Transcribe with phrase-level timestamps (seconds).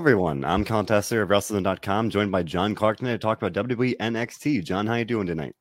[0.00, 0.42] everyone.
[0.46, 4.64] I'm Colin Tessier of Wrestling.com, joined by John Clark tonight to talk about WWE NXT.
[4.64, 5.54] John, how you doing tonight?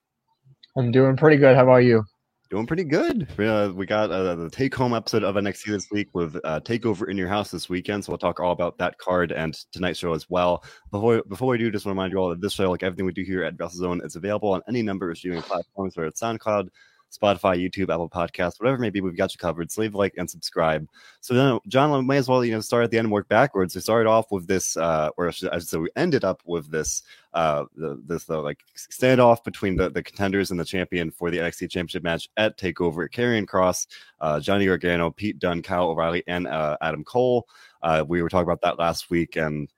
[0.77, 1.57] I'm doing pretty good.
[1.57, 2.05] How about you?
[2.49, 3.27] Doing pretty good.
[3.37, 7.17] Uh, we got uh, the take-home episode of NXT this week with uh, Takeover in
[7.17, 10.29] Your House this weekend, so we'll talk all about that card and tonight's show as
[10.29, 10.63] well.
[10.89, 13.05] Before before we do, just want to remind you all that this show, like everything
[13.05, 16.21] we do here at WrestleZone, is available on any number of streaming platforms, whether it's
[16.21, 16.69] SoundCloud,
[17.11, 19.71] Spotify, YouTube, Apple Podcasts, whatever maybe we've got you covered.
[19.71, 20.87] So leave a like and subscribe.
[21.21, 23.75] So then, John, may as well, you know, start at the end and work backwards.
[23.75, 27.03] We started off with this, uh, or say, we ended up with this,
[27.33, 31.37] uh, the, this the like standoff between the, the contenders and the champion for the
[31.37, 33.09] NXT Championship match at Takeover.
[33.09, 33.87] Karrion Kross,
[34.21, 37.47] uh, Johnny Gargano, Pete Dunne, Kyle O'Reilly, and uh, Adam Cole.
[37.81, 39.69] Uh, we were talking about that last week, and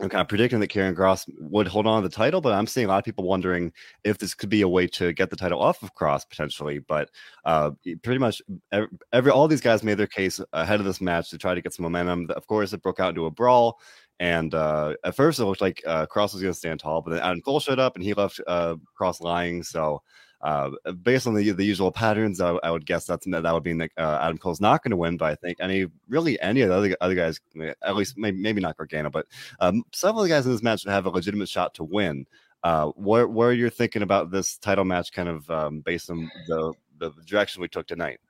[0.00, 2.66] I'm kind of predicting that Karrion Kross would hold on to the title, but I'm
[2.66, 3.70] seeing a lot of people wondering
[4.02, 6.78] if this could be a way to get the title off of Kross potentially.
[6.78, 7.10] But
[7.44, 8.40] uh, pretty much
[8.72, 11.60] every, every, all these guys made their case ahead of this match to try to
[11.60, 12.30] get some momentum.
[12.30, 13.78] Of course, it broke out into a brawl,
[14.20, 17.10] and uh, at first it looked like uh, Kross was going to stand tall, but
[17.10, 19.62] then Adam Cole showed up and he left uh, Kross lying.
[19.62, 20.02] So
[20.42, 20.70] uh,
[21.02, 24.18] based on the the usual patterns, I, I would guess that's that would that uh,
[24.22, 25.16] Adam Cole's not going to win.
[25.16, 27.40] But I think any really any of the other, other guys,
[27.82, 29.26] at least maybe, maybe not Gargano, but
[29.60, 32.26] um, several of the guys in this match would have a legitimate shot to win.
[32.62, 36.30] Uh, what what are you thinking about this title match, kind of um, based on
[36.46, 38.20] the the direction we took tonight?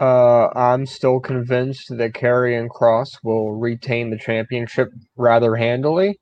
[0.00, 6.18] Uh, I'm still convinced that Karrion Kross will retain the championship rather handily.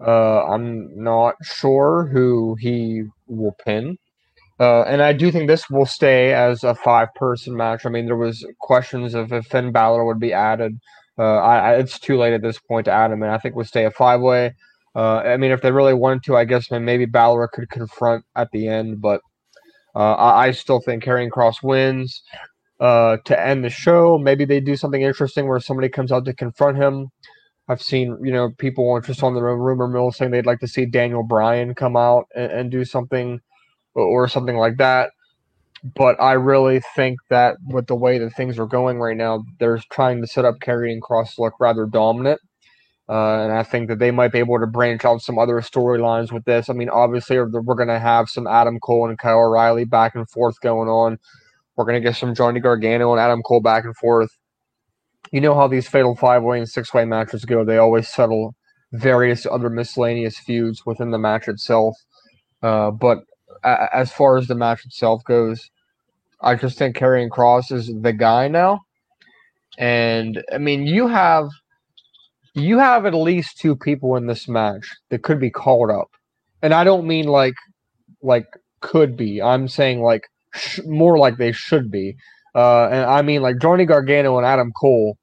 [0.00, 3.98] Uh, I'm not sure who he will pin.
[4.60, 7.84] Uh, and I do think this will stay as a five-person match.
[7.84, 10.78] I mean, there was questions of if Finn Balor would be added.
[11.18, 13.56] Uh, I, I, it's too late at this point to add him, and I think
[13.56, 14.54] we'll stay a five-way.
[14.94, 18.50] Uh, I mean, if they really wanted to, I guess maybe Balor could confront at
[18.52, 19.20] the end, but
[19.96, 22.22] uh, I, I, still think Karrion Kross wins
[22.80, 24.18] uh, to end the show.
[24.18, 27.08] Maybe they do something interesting where somebody comes out to confront him.
[27.68, 30.86] I've seen, you know, people just on the rumor mill saying they'd like to see
[30.86, 33.40] Daniel Bryan come out and, and do something–
[33.94, 35.10] or something like that.
[35.94, 39.80] But I really think that with the way that things are going right now, they're
[39.92, 42.40] trying to set up Karrion Kross look rather dominant.
[43.06, 46.32] Uh, and I think that they might be able to branch out some other storylines
[46.32, 46.70] with this.
[46.70, 50.28] I mean, obviously, we're going to have some Adam Cole and Kyle O'Reilly back and
[50.30, 51.18] forth going on.
[51.76, 54.30] We're going to get some Johnny Gargano and Adam Cole back and forth.
[55.32, 57.62] You know how these fatal five way and six way matches go.
[57.62, 58.54] They always settle
[58.92, 61.96] various other miscellaneous feuds within the match itself.
[62.62, 63.18] Uh, but
[63.62, 65.70] as far as the match itself goes,
[66.40, 68.80] I just think Karrion Kross is the guy now.
[69.78, 71.48] And I mean, you have
[72.54, 76.08] you have at least two people in this match that could be called up,
[76.62, 77.54] and I don't mean like
[78.22, 78.46] like
[78.80, 79.42] could be.
[79.42, 82.14] I'm saying like sh- more like they should be.
[82.54, 85.16] Uh, and I mean like Johnny Gargano and Adam Cole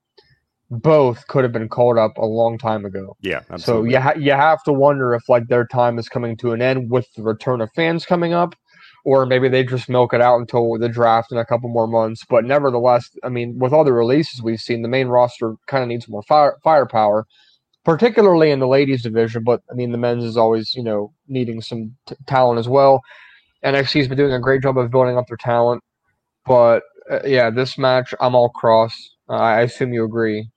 [0.72, 3.18] both could have been called up a long time ago.
[3.20, 3.90] Yeah, absolutely.
[3.90, 6.62] so you ha- you have to wonder if like their time is coming to an
[6.62, 8.56] end with the return of fans coming up,
[9.04, 12.24] or maybe they just milk it out until the draft in a couple more months.
[12.28, 15.90] But nevertheless, I mean, with all the releases we've seen, the main roster kind of
[15.90, 17.26] needs more fire- firepower,
[17.84, 19.44] particularly in the ladies division.
[19.44, 23.02] But I mean, the men's is always you know needing some t- talent as well.
[23.66, 25.84] NXT's been doing a great job of building up their talent,
[26.46, 28.96] but uh, yeah, this match I'm all cross.
[29.30, 30.50] Uh, I assume you agree.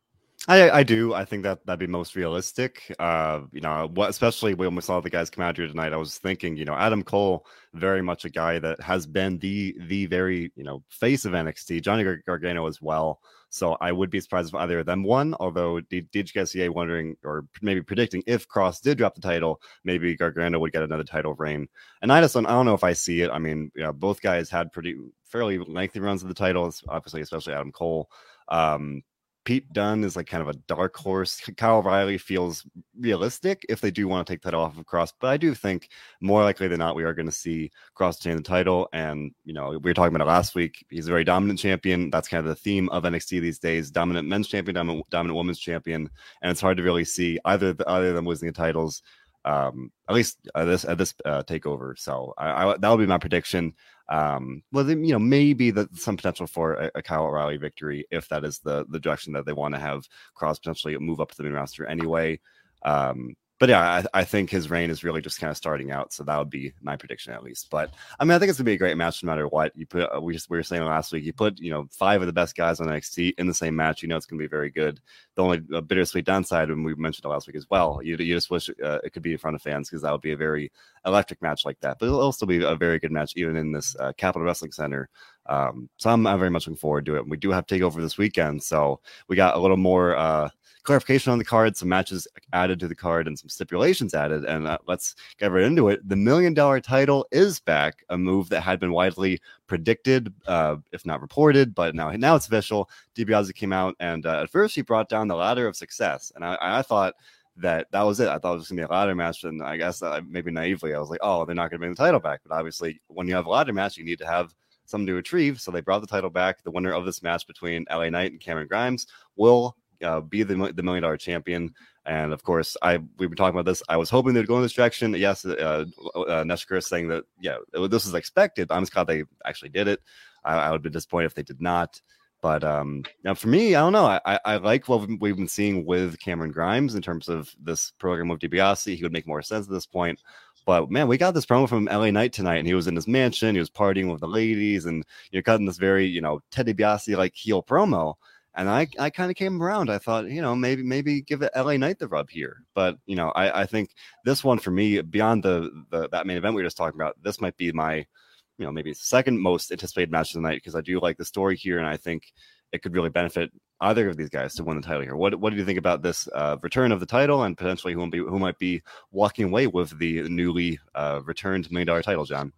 [0.47, 1.15] I, I do.
[1.15, 2.95] I think that that'd be most realistic.
[2.99, 5.97] Uh, you know, what especially when we saw the guys come out here tonight, I
[5.97, 10.05] was thinking, you know, Adam Cole, very much a guy that has been the the
[10.07, 11.83] very you know face of NXT.
[11.83, 13.21] Johnny Gargano as well.
[13.49, 15.35] So I would be surprised if either of them won.
[15.41, 19.63] Although did, you guys see wondering or maybe predicting if Kross did drop the title,
[19.85, 21.69] maybe Gargano would get another title reign.
[22.03, 23.31] And I just don't, I don't know if I see it.
[23.31, 27.21] I mean, you know, both guys had pretty fairly lengthy runs of the titles, obviously,
[27.21, 28.11] especially Adam Cole.
[28.49, 29.05] Um,
[29.45, 31.41] Pete Dunne is like kind of a dark horse.
[31.57, 32.67] Kyle O'Reilly feels
[32.99, 35.91] realistic if they do want to take that off of Kross, but I do think
[36.21, 38.89] more likely than not we are going to see Kross retain the title.
[38.93, 40.85] And you know, we were talking about it last week.
[40.89, 42.11] He's a very dominant champion.
[42.11, 45.59] That's kind of the theme of NXT these days: dominant men's champion, dominant, dominant women's
[45.59, 46.09] champion.
[46.43, 49.03] And it's hard to really see either either of them losing the titles.
[49.45, 51.99] Um, at least this at this uh, takeover.
[51.99, 53.75] So I, I, that would be my prediction.
[54.09, 58.07] Um, well, then, you know, maybe that some potential for a, a, Kyle O'Reilly victory
[58.11, 60.07] if that is the the direction that they want to have
[60.37, 62.39] Kross potentially move up to the main roster anyway.
[62.85, 66.13] Um, but yeah, I, I, think his reign is really just kind of starting out,
[66.13, 67.71] so that would be my prediction at least.
[67.71, 69.73] But I mean, I think it's gonna be a great match no matter what.
[69.77, 72.27] You put we just we were saying last week, you put you know five of
[72.27, 74.71] the best guys on NXT in the same match, you know it's gonna be very
[74.71, 75.01] good.
[75.35, 78.01] The only uh, bittersweet downside, and we mentioned it last week as well.
[78.03, 80.21] You, you just wish uh, it could be in front of fans because that would
[80.21, 80.71] be a very
[81.05, 81.99] electric match like that.
[81.99, 85.09] But it'll also be a very good match, even in this uh, Capitol Wrestling Center.
[85.47, 87.29] Um, so I'm, I'm, very much looking forward to it.
[87.29, 90.49] We do have Takeover this weekend, so we got a little more uh,
[90.85, 94.45] clarification on the card, some matches added to the card, and some stipulations added.
[94.45, 96.07] And uh, let's get right into it.
[96.09, 101.07] The million dollar title is back, a move that had been widely predicted, uh, if
[101.07, 102.89] not reported, but now now it's official.
[103.17, 106.45] DiBiase came out, and uh, at first he brought down the ladder of success, and
[106.45, 107.15] I, I thought
[107.57, 108.29] that that was it.
[108.29, 110.95] I thought it was gonna be a ladder match, and I guess uh, maybe naively
[110.95, 112.41] I was like, oh, they're not gonna bring the title back.
[112.47, 114.55] But obviously, when you have a ladder match, you need to have
[114.87, 115.61] something to retrieve.
[115.61, 116.63] So they brought the title back.
[116.63, 119.07] The winner of this match between LA Knight and Cameron Grimes
[119.37, 121.73] will uh, be the, the million dollar champion.
[122.07, 123.83] And of course, I we've been talking about this.
[123.89, 125.15] I was hoping they'd go in this direction.
[125.15, 125.85] Yes, uh,
[126.15, 128.71] uh, Neshker saying that yeah, it, this was expected.
[128.71, 130.01] I'm just glad they actually did it.
[130.45, 132.01] I, I would be disappointed if they did not.
[132.43, 134.05] But um, now for me, I don't know.
[134.05, 138.29] I, I like what we've been seeing with Cameron Grimes in terms of this program
[138.29, 138.95] with DiBiase.
[138.95, 140.21] He would make more sense at this point.
[140.67, 143.09] But man, we got this promo from LA Knight tonight, and he was in his
[143.09, 143.55] mansion.
[143.55, 147.17] He was partying with the ladies, and you're cutting this very, you know, Ted DiBiase
[147.17, 148.15] like heel promo.
[148.57, 149.91] And I, I kind of came around.
[149.91, 152.59] I thought, you know, maybe maybe give it LA Knight the rub here.
[152.75, 153.91] But you know, I, I think
[154.25, 157.17] this one for me, beyond the, the that main event we were just talking about,
[157.23, 160.77] this might be my, you know, maybe second most anticipated match of the night because
[160.77, 162.33] I do like the story here, and I think
[162.73, 165.17] it could really benefit either of these guys to win the title here.
[165.17, 168.01] What what do you think about this uh, return of the title and potentially who,
[168.01, 172.25] might be, who might be walking away with the newly uh, returned million dollar title,
[172.25, 172.53] John?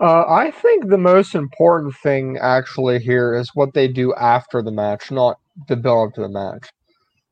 [0.00, 4.70] Uh, I think the most important thing actually here is what they do after the
[4.70, 6.68] match, not the build up to the match.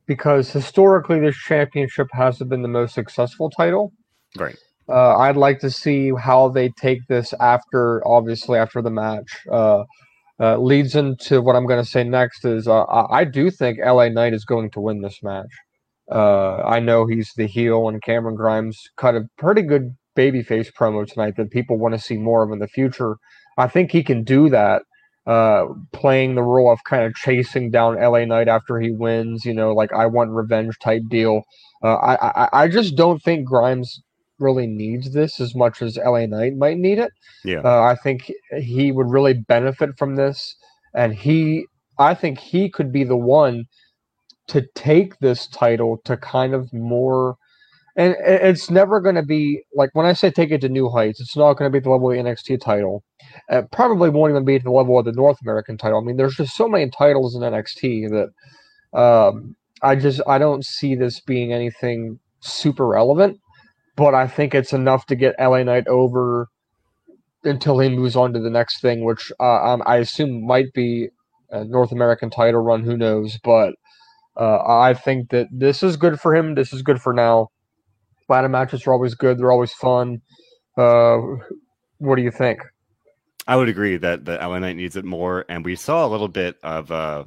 [0.06, 3.92] Because historically, this championship hasn't been the most successful title.
[4.36, 4.56] Right.
[4.88, 9.46] Uh, I'd like to see how they take this after, obviously, after the match.
[9.50, 9.84] Uh,
[10.38, 14.08] uh leads into what I'm going to say next is uh, I do think LA
[14.10, 15.50] Knight is going to win this match.
[16.10, 21.06] Uh, I know he's the heel, and Cameron Grimes cut a pretty good babyface promo
[21.06, 23.16] tonight that people want to see more of in the future.
[23.58, 24.82] I think he can do that,
[25.26, 29.44] uh, playing the role of kind of chasing down LA Knight after he wins.
[29.44, 31.42] You know, like I want revenge type deal.
[31.82, 34.02] Uh, I, I I just don't think Grimes
[34.38, 37.12] really needs this as much as LA Knight might need it.
[37.44, 40.56] Yeah, uh, I think he would really benefit from this,
[40.94, 41.66] and he
[41.98, 43.66] I think he could be the one
[44.48, 47.36] to take this title to kind of more
[47.96, 51.18] and it's never going to be like when I say take it to new heights,
[51.20, 53.02] it's not going to be the level of the NXT title.
[53.48, 55.98] It probably won't even be the level of the North American title.
[55.98, 60.64] I mean, there's just so many titles in NXT that um, I just I don't
[60.64, 63.40] see this being anything super relevant.
[63.96, 66.48] But I think it's enough to get LA Knight over
[67.44, 71.08] until he moves on to the next thing, which uh, um, I assume might be
[71.50, 72.84] a North American title run.
[72.84, 73.38] Who knows?
[73.42, 73.74] But
[74.36, 76.56] uh, I think that this is good for him.
[76.56, 77.48] This is good for now
[78.28, 79.38] Ladder matches are always good.
[79.38, 80.20] They're always fun.
[80.76, 81.18] Uh,
[81.98, 82.60] what do you think?
[83.46, 86.28] I would agree that the LA Knight needs it more, and we saw a little
[86.28, 87.24] bit of uh,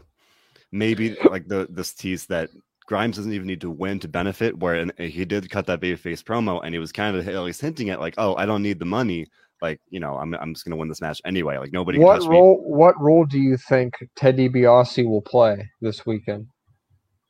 [0.72, 2.50] maybe like the this tease that
[2.86, 4.58] Grimes doesn't even need to win to benefit.
[4.58, 7.90] Where he did cut that babyface promo, and he was kind of at least hinting
[7.90, 9.28] at like, "Oh, I don't need the money.
[9.62, 11.58] Like, you know, I'm I'm just gonna win this match anyway.
[11.58, 12.58] Like nobody." What role?
[12.58, 12.64] Me.
[12.64, 16.48] What role do you think Ted DiBiase will play this weekend?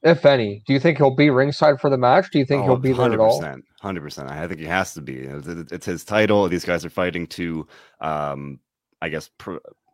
[0.03, 0.63] If any.
[0.65, 2.31] Do you think he'll be ringside for the match?
[2.31, 3.55] Do you think oh, he'll be there 100%, at all?
[3.81, 4.29] Hundred percent.
[4.29, 5.19] I think he has to be.
[5.19, 6.47] It's his title.
[6.47, 7.67] These guys are fighting to,
[8.01, 8.59] um,
[9.01, 9.29] I guess,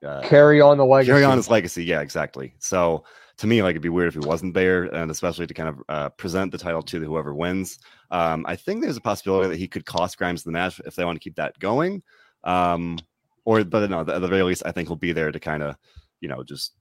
[0.05, 1.11] uh, carry on the legacy.
[1.11, 1.83] Carry on his legacy.
[1.83, 2.55] Yeah, exactly.
[2.59, 3.03] So
[3.37, 5.83] to me, like it'd be weird if he wasn't there, and especially to kind of
[5.89, 7.79] uh, present the title to whoever wins.
[8.11, 11.05] Um, I think there's a possibility that he could cost Grimes the match if they
[11.05, 12.01] want to keep that going.
[12.43, 12.99] Um,
[13.43, 15.75] or, but no, at the very least, I think he'll be there to kind of,
[16.21, 16.73] you know, just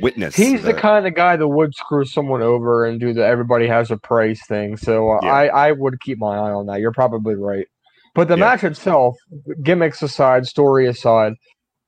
[0.00, 0.34] witness.
[0.34, 3.66] He's the, the, kind of guy that would screw someone over and do the everybody
[3.66, 4.76] has a price thing.
[4.76, 5.32] So uh, yeah.
[5.32, 6.80] I, I would keep my eye on that.
[6.80, 7.66] You're probably right.
[8.14, 8.44] But the yeah.
[8.44, 9.16] match itself,
[9.62, 11.34] gimmicks aside, story aside,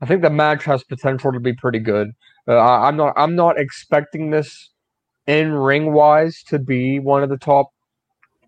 [0.01, 2.11] I think the match has potential to be pretty good.
[2.49, 4.71] Uh, I'm not I'm not expecting this
[5.27, 7.71] in ring wise to be one of the top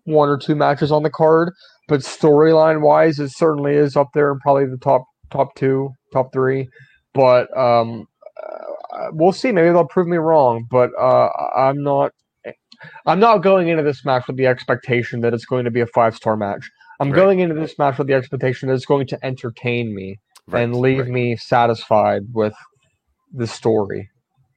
[0.05, 1.53] one or two matches on the card,
[1.87, 6.31] but storyline wise, it certainly is up there and probably the top top two, top
[6.31, 6.67] three.
[7.13, 8.05] But um,
[8.93, 9.51] uh, we'll see.
[9.51, 12.11] Maybe they'll prove me wrong, but uh, I'm not.
[13.05, 15.87] I'm not going into this match with the expectation that it's going to be a
[15.87, 16.69] five star match.
[17.01, 17.17] I'm right.
[17.17, 20.17] going into this match with the expectation that it's going to entertain me
[20.47, 20.63] right.
[20.63, 21.09] and leave right.
[21.09, 22.53] me satisfied with
[23.33, 24.09] the story.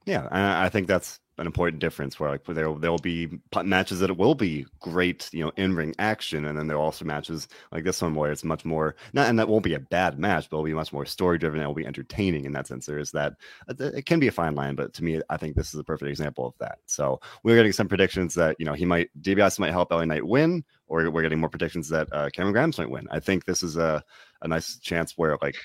[0.06, 4.10] Yeah, I think that's an important difference where like there there will be matches that
[4.10, 7.48] it will be great, you know, in ring action, and then there are also matches
[7.70, 10.50] like this one where it's much more not, and that won't be a bad match,
[10.50, 11.60] but it'll be much more story driven.
[11.60, 12.86] and It will be entertaining in that sense.
[12.86, 13.34] There is that
[13.68, 15.84] uh, it can be a fine line, but to me, I think this is a
[15.84, 16.78] perfect example of that.
[16.86, 20.26] So we're getting some predictions that you know he might DiBiase might help LA Knight
[20.26, 23.08] win, or we're getting more predictions that uh, Cameron Grimes might win.
[23.10, 24.04] I think this is a
[24.42, 25.56] a nice chance where like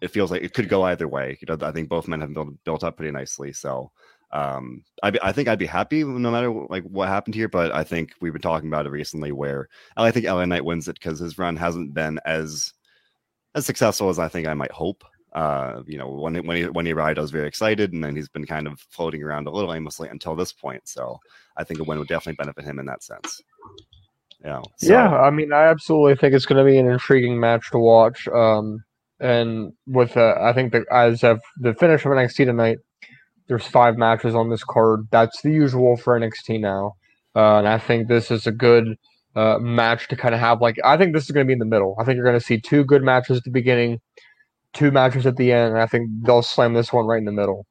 [0.00, 1.38] it feels like it could go either way.
[1.40, 3.52] You know, I think both men have built, built up pretty nicely.
[3.52, 3.90] So
[4.32, 7.48] um, I, I think I'd be happy no matter like what happened here.
[7.48, 10.88] But I think we've been talking about it recently where I think LA Knight wins
[10.88, 12.72] it because his run hasn't been as
[13.54, 15.04] as successful as I think I might hope.
[15.32, 18.16] Uh, you know, when when he when he arrived, I was very excited, and then
[18.16, 20.88] he's been kind of floating around a little aimlessly until this point.
[20.88, 21.18] So
[21.56, 23.42] I think a win would definitely benefit him in that sense.
[24.44, 24.62] Yeah.
[24.78, 24.92] So.
[24.92, 28.28] Yeah, I mean, I absolutely think it's going to be an intriguing match to watch.
[28.28, 28.84] Um,
[29.18, 32.78] and with uh, I think that as of the finish of NXT tonight,
[33.48, 35.06] there's five matches on this card.
[35.10, 36.96] That's the usual for NXT now,
[37.34, 38.96] uh, and I think this is a good
[39.34, 40.60] uh, match to kind of have.
[40.60, 41.96] Like I think this is going to be in the middle.
[41.98, 44.00] I think you're going to see two good matches at the beginning,
[44.72, 47.32] two matches at the end, and I think they'll slam this one right in the
[47.32, 47.66] middle.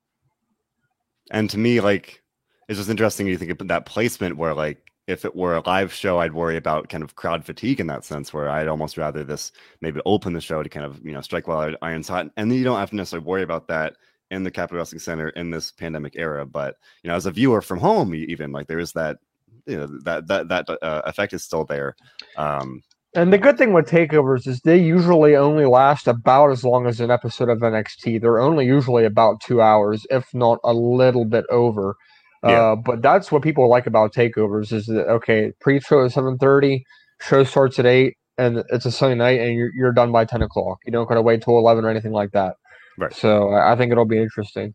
[1.31, 2.21] And to me, like
[2.69, 3.27] it's just interesting.
[3.27, 6.57] You think of that placement where like if it were a live show, I'd worry
[6.57, 9.51] about kind of crowd fatigue in that sense, where I'd almost rather this
[9.81, 12.57] maybe open the show to kind of you know strike while iron's hot, and then
[12.57, 13.97] you don't have to necessarily worry about that
[14.31, 16.45] in the Capitol Wrestling Center in this pandemic era.
[16.45, 19.17] But you know, as a viewer from home, even like there is that
[19.65, 21.95] you know that that that uh, effect is still there.
[22.37, 22.83] Um,
[23.15, 26.99] and the good thing with takeovers is they usually only last about as long as
[26.99, 28.19] an episode of NXT.
[28.19, 31.95] They're only usually about two hours, if not a little bit over.
[32.43, 32.61] Yeah.
[32.61, 36.83] Uh, but that's what people like about takeovers is that okay, pre-show at seven thirty,
[37.21, 40.41] show starts at eight, and it's a Sunday night, and you're you're done by ten
[40.41, 40.79] o'clock.
[40.85, 42.57] You don't gotta wait till eleven or anything like that.
[42.97, 43.13] Right.
[43.13, 44.73] So I think it'll be interesting.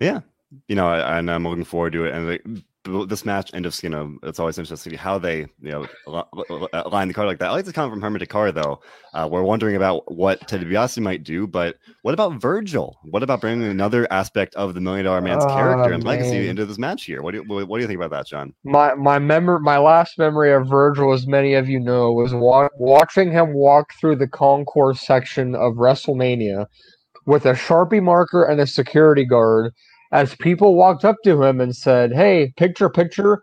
[0.00, 0.20] Yeah,
[0.68, 2.14] you know, and I'm looking forward to it.
[2.14, 5.70] And this match end of you know it's always interesting to see how they you
[5.70, 5.86] know
[6.72, 7.50] align the card like that.
[7.50, 8.80] I like to come from Hermit Dakar though.
[9.14, 12.98] Uh, we're wondering about what Ted DiBiase might do, but what about Virgil?
[13.04, 16.18] What about bringing another aspect of the Million Dollar Man's oh, character and man.
[16.18, 17.22] legacy into this match here?
[17.22, 18.52] What do you, what do you think about that, John?
[18.64, 22.68] My my memory, my last memory of Virgil, as many of you know, was wa-
[22.76, 26.66] watching him walk through the concourse section of WrestleMania
[27.26, 29.72] with a sharpie marker and a security guard
[30.12, 33.42] as people walked up to him and said, "Hey, picture, picture."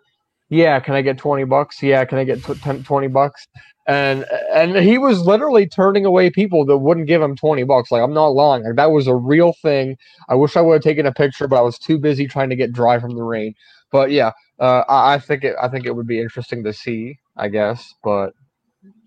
[0.50, 1.82] Yeah, can I get 20 bucks?
[1.84, 3.48] Yeah, can I get 10, 20 bucks?
[3.88, 7.92] And and he was literally turning away people that wouldn't give him 20 bucks.
[7.92, 8.64] Like I'm not lying.
[8.64, 9.96] Like, that was a real thing.
[10.30, 12.56] I wish I would have taken a picture, but I was too busy trying to
[12.56, 13.56] get dry from the rain.
[13.92, 17.18] But yeah, uh, I, I think it I think it would be interesting to see,
[17.38, 18.34] I guess, but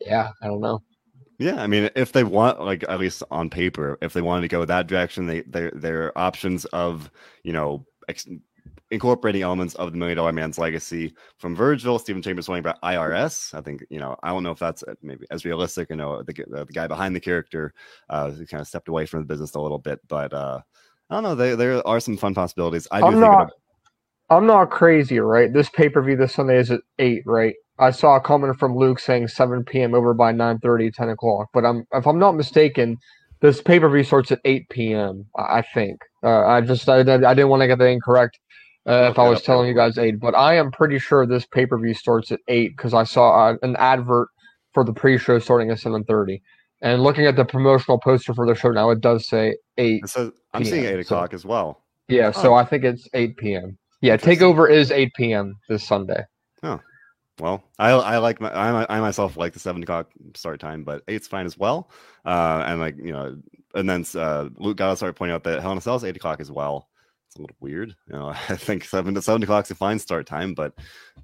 [0.00, 0.82] yeah, I don't know.
[1.42, 4.48] Yeah, I mean, if they want, like at least on paper, if they wanted to
[4.48, 7.10] go that direction, they their their options of
[7.42, 8.28] you know ex-
[8.92, 13.52] incorporating elements of the Million Dollar Man's legacy from Virgil, Stephen Chambers talking about IRS.
[13.54, 15.90] I think you know I don't know if that's uh, maybe as realistic.
[15.90, 17.74] You know, the the, the guy behind the character
[18.08, 20.60] uh, kind of stepped away from the business a little bit, but uh,
[21.10, 21.34] I don't know.
[21.34, 22.86] There there are some fun possibilities.
[22.92, 23.50] I do I'm think not.
[24.32, 25.52] I'm not crazy, right?
[25.52, 27.54] This pay per view this Sunday is at eight, right?
[27.78, 29.94] I saw a comment from Luke saying 7 p.m.
[29.94, 31.48] over by 9:30, 10 o'clock.
[31.52, 32.96] But I'm, if I'm not mistaken,
[33.40, 35.26] this pay per view starts at 8 p.m.
[35.36, 36.00] I think.
[36.22, 38.38] Uh, I just I, I didn't want to get that incorrect.
[38.88, 41.66] Uh, if I was telling you guys eight, but I am pretty sure this pay
[41.66, 44.28] per view starts at eight because I saw uh, an advert
[44.72, 46.40] for the pre show starting at 7:30.
[46.80, 50.08] And looking at the promotional poster for the show now, it does say eight.
[50.08, 51.84] So I'm seeing eight o'clock so, as well.
[52.08, 52.42] Yeah, oh.
[52.42, 53.78] so I think it's 8 p.m.
[54.02, 55.56] Yeah, Takeover is 8 p.m.
[55.68, 56.24] this Sunday.
[56.64, 56.80] Oh,
[57.40, 61.02] well, I I like my I, I myself like the seven o'clock start time, but
[61.08, 61.88] eight's fine as well.
[62.24, 63.40] Uh, and like you know,
[63.74, 66.16] and then uh, Luke got started pointing out that Hell in a Cell is eight
[66.16, 66.88] o'clock as well.
[67.28, 68.28] It's a little weird, you know.
[68.48, 70.74] I think seven to seven o'clock is a fine start time, but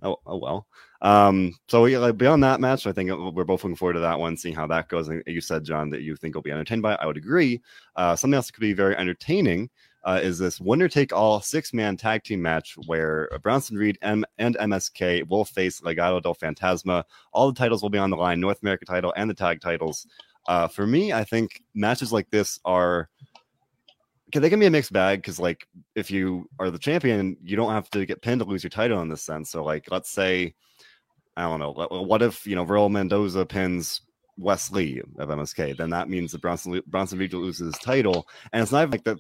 [0.02, 0.66] oh, oh well.
[1.02, 4.20] Um, so yeah, like beyond that match, I think we're both looking forward to that
[4.20, 5.08] one, seeing how that goes.
[5.08, 6.94] And you said, John, that you think will be entertained by.
[6.94, 7.00] It.
[7.02, 7.60] I would agree.
[7.96, 9.68] Uh, something else that could be very entertaining
[10.04, 14.24] uh, is this winner take all six man tag team match where Bronson Reed and,
[14.38, 17.04] and MSK will face Legado del Fantasma.
[17.32, 20.06] All the titles will be on the line North America title and the tag titles.
[20.46, 23.08] Uh, for me, I think matches like this are.
[24.30, 27.56] Can they can be a mixed bag because, like, if you are the champion, you
[27.56, 29.48] don't have to get pinned to lose your title in this sense.
[29.50, 30.54] So, like, let's say,
[31.34, 34.02] I don't know, what if you know Raul Mendoza pins
[34.38, 38.62] Wes Lee of MSK, then that means that Bronson Bronson Reed loses his title, and
[38.62, 39.18] it's not like that.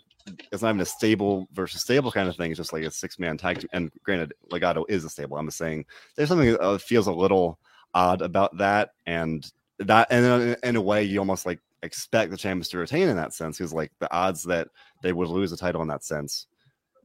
[0.52, 2.50] It's not even a stable versus stable kind of thing.
[2.50, 3.60] It's just like a six man tag.
[3.60, 3.68] Team.
[3.72, 5.36] And granted, Legado is a stable.
[5.36, 5.84] I'm just saying
[6.16, 7.58] there's something that uh, feels a little
[7.94, 12.36] odd about that, and that, and in, in a way, you almost like expect the
[12.36, 14.68] champions to retain in that sense because like the odds that
[15.02, 16.46] they would lose the title in that sense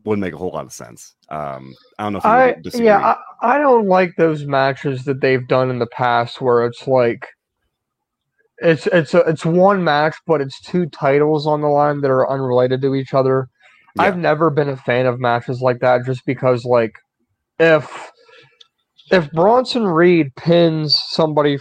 [0.04, 1.16] wouldn't make a whole lot of sense.
[1.30, 5.48] Um, I don't know if I yeah, I, I don't like those matches that they've
[5.48, 7.28] done in the past where it's like
[8.58, 12.30] it's it's a, it's one match, but it's two titles on the line that are
[12.30, 13.48] unrelated to each other.
[13.96, 14.04] Yeah.
[14.04, 16.94] I've never been a fan of matches like that, just because like
[17.60, 18.12] if
[19.12, 21.58] if Bronson Reed pins somebody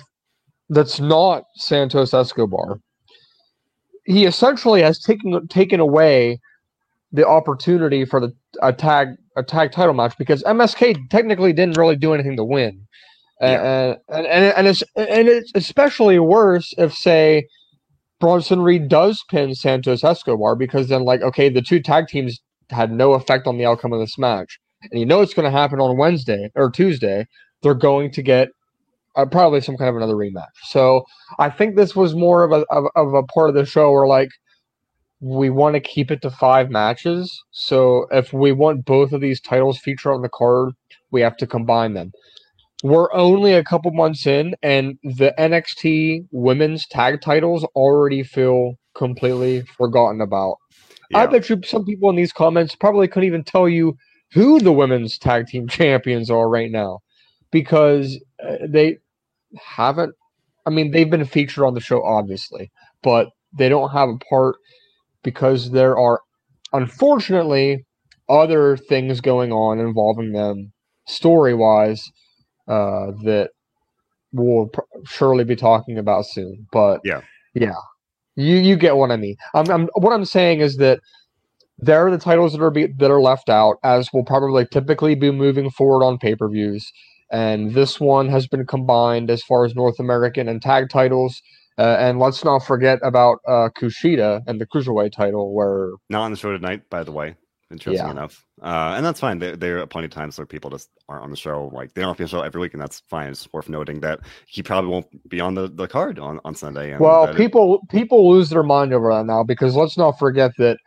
[0.68, 2.78] that's not Santos Escobar,
[4.04, 6.40] he essentially has taken taken away
[7.12, 8.32] the opportunity for the
[8.62, 12.86] a tag a tag title match because MSK technically didn't really do anything to win.
[13.40, 13.96] Yeah.
[14.08, 17.48] And, and and it's and it's especially worse if say
[18.20, 22.92] Bronson Reed does pin Santos Escobar because then like okay the two tag teams had
[22.92, 24.58] no effect on the outcome of this match.
[24.90, 27.26] And you know it's going to happen on Wednesday or Tuesday.
[27.62, 28.48] They're going to get
[29.16, 30.46] uh, probably some kind of another rematch.
[30.64, 31.04] So
[31.38, 34.06] I think this was more of a of, of a part of the show where
[34.06, 34.30] like
[35.20, 37.42] we want to keep it to five matches.
[37.52, 40.74] So if we want both of these titles featured on the card
[41.12, 42.12] we have to combine them
[42.82, 49.62] we're only a couple months in, and the NXT women's tag titles already feel completely
[49.62, 50.56] forgotten about.
[51.10, 51.18] Yeah.
[51.18, 53.96] I bet you some people in these comments probably couldn't even tell you
[54.32, 57.00] who the women's tag team champions are right now
[57.52, 58.98] because uh, they
[59.64, 60.14] haven't.
[60.66, 62.70] I mean, they've been featured on the show, obviously,
[63.02, 64.56] but they don't have a part
[65.22, 66.20] because there are,
[66.72, 67.84] unfortunately,
[68.28, 70.72] other things going on involving them
[71.06, 72.10] story wise
[72.68, 73.50] uh, that
[74.32, 76.66] we'll pr- surely be talking about soon.
[76.72, 77.20] But yeah,
[77.54, 77.74] yeah,
[78.36, 79.36] you you get what I mean.
[79.54, 81.00] I'm, I'm what I'm saying is that
[81.78, 85.14] there are the titles that are be, that are left out, as will probably typically
[85.14, 86.90] be moving forward on pay per views.
[87.30, 91.40] And this one has been combined as far as North American and tag titles.
[91.78, 96.30] Uh, and let's not forget about uh, Kushida and the cruiserweight title, where not on
[96.30, 97.34] the show tonight, by the way
[97.72, 98.10] interesting yeah.
[98.10, 98.44] enough.
[98.62, 99.38] Uh, and that's fine.
[99.38, 101.70] There, there, are plenty of times where people just aren't on the show.
[101.72, 103.30] Like they don't be on the show every week, and that's fine.
[103.30, 106.96] It's worth noting that he probably won't be on the, the card on, on Sunday.
[106.98, 107.88] well, people it...
[107.90, 110.78] people lose their mind over that now because let's not forget that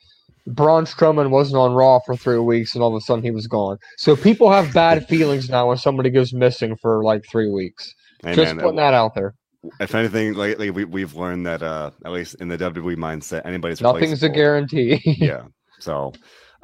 [0.48, 3.48] Braun Strowman wasn't on Raw for three weeks, and all of a sudden he was
[3.48, 3.78] gone.
[3.98, 7.94] So people have bad feelings now when somebody goes missing for like three weeks.
[8.24, 9.34] Hey, Just man, putting that out there
[9.80, 13.82] if anything, lately we, we've learned that uh, at least in the WWE mindset, anybody's
[13.82, 15.02] nothing's a guarantee.
[15.20, 15.44] yeah.
[15.80, 16.14] So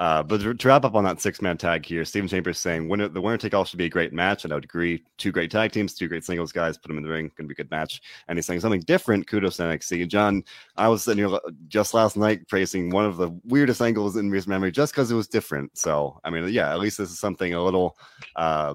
[0.01, 3.07] uh, but to wrap up on that six man tag here, Stephen Chambers saying winner,
[3.07, 4.43] the winner take all should be a great match.
[4.43, 5.03] And I would agree.
[5.19, 7.47] Two great tag teams, two great singles guys, put them in the ring, going to
[7.47, 8.01] be a good match.
[8.27, 9.27] And he's saying something different.
[9.27, 10.07] Kudos to NXT.
[10.07, 10.43] John,
[10.75, 14.49] I was sitting here just last night praising one of the weirdest angles in recent
[14.49, 15.77] memory just because it was different.
[15.77, 17.95] So, I mean, yeah, at least this is something a little.
[18.35, 18.73] Uh,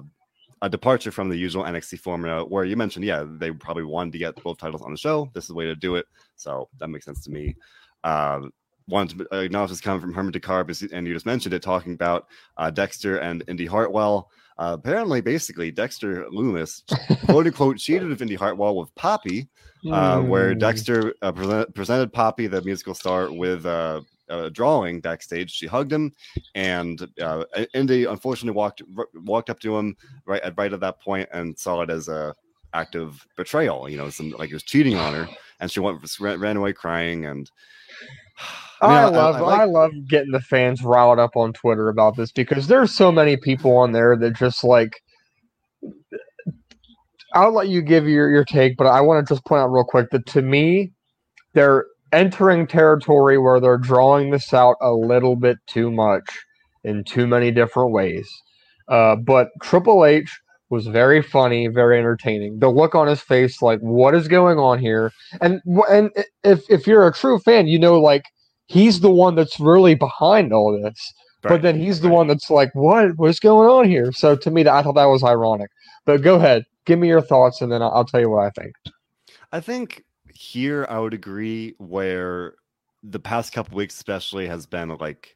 [0.63, 4.17] a departure from the usual NXT formula where you mentioned, yeah, they probably wanted to
[4.17, 5.29] get both titles on the show.
[5.33, 6.07] This is the way to do it.
[6.35, 7.55] So that makes sense to me.
[8.03, 8.47] Uh,
[8.87, 12.27] wanted to acknowledge this comment from Herman DeCarb, and you just mentioned it, talking about
[12.57, 14.29] uh, Dexter and Indi Hartwell.
[14.57, 16.81] Uh, apparently, basically, Dexter Lumis,
[17.25, 19.47] quote unquote, cheated with Indi Hartwell with Poppy,
[19.91, 20.27] uh, mm.
[20.27, 20.59] where hmm.
[20.59, 25.51] Dexter uh, pre- presented Poppy, the musical star, with uh, a drawing backstage.
[25.51, 26.11] She hugged him,
[26.55, 28.81] and uh, Indi unfortunately walked
[29.13, 29.95] walked up to him
[30.25, 32.33] right at right at that point and saw it as a
[32.73, 33.87] act of betrayal.
[33.87, 35.27] You know, some like he was cheating on her,
[35.59, 37.49] and she went ran away crying and
[38.81, 39.59] I, mean, I, love I, like...
[39.61, 43.37] I, love getting the fans riled up on Twitter about this because there's so many
[43.37, 45.01] people on there that just like
[47.33, 49.83] I'll let you give your, your take, but I want to just point out real
[49.83, 50.91] quick that to me,
[51.53, 56.25] they're entering territory where they're drawing this out a little bit too much
[56.83, 58.27] in too many different ways.
[58.87, 62.59] Uh, but Triple H was very funny, very entertaining.
[62.59, 65.11] The look on his face, like, what is going on here?
[65.41, 66.11] And and
[66.43, 68.23] if if you're a true fan, you know, like
[68.67, 71.13] he's the one that's really behind all this.
[71.43, 71.51] Right.
[71.51, 72.15] But then he's the right.
[72.15, 73.17] one that's like, what?
[73.17, 74.11] What's going on here?
[74.11, 75.69] So to me, I thought that was ironic.
[76.05, 78.73] But go ahead, give me your thoughts, and then I'll tell you what I think.
[79.51, 80.03] I think
[80.33, 82.55] here I would agree where
[83.03, 85.35] the past couple weeks, especially, has been like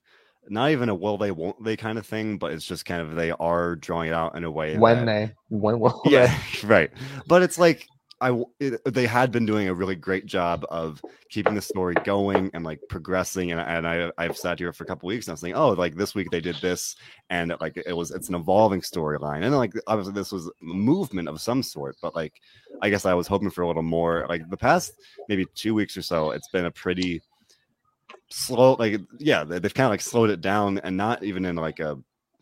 [0.50, 3.16] not even a will they won't they kind of thing, but it's just kind of
[3.16, 6.68] they are drawing it out in a way when that, they when will yeah they?
[6.68, 6.92] right.
[7.28, 7.88] But it's like
[8.22, 12.52] I it, they had been doing a really great job of keeping the story going
[12.54, 13.52] and like progressing.
[13.52, 16.14] And, and I I've sat here for a couple weeks now saying, oh, like this
[16.14, 16.96] week they did this,
[17.32, 19.44] and like it was it's an evolving storyline.
[19.44, 22.34] And like obviously this was movement of some sort, but like
[22.82, 24.28] I guess I was hoping for a little more.
[24.30, 24.94] Like the past
[25.28, 27.24] maybe two weeks or so, it's been a pretty
[28.30, 28.76] slow.
[28.78, 31.98] Like yeah, they've kind of like slowed it down, and not even in like a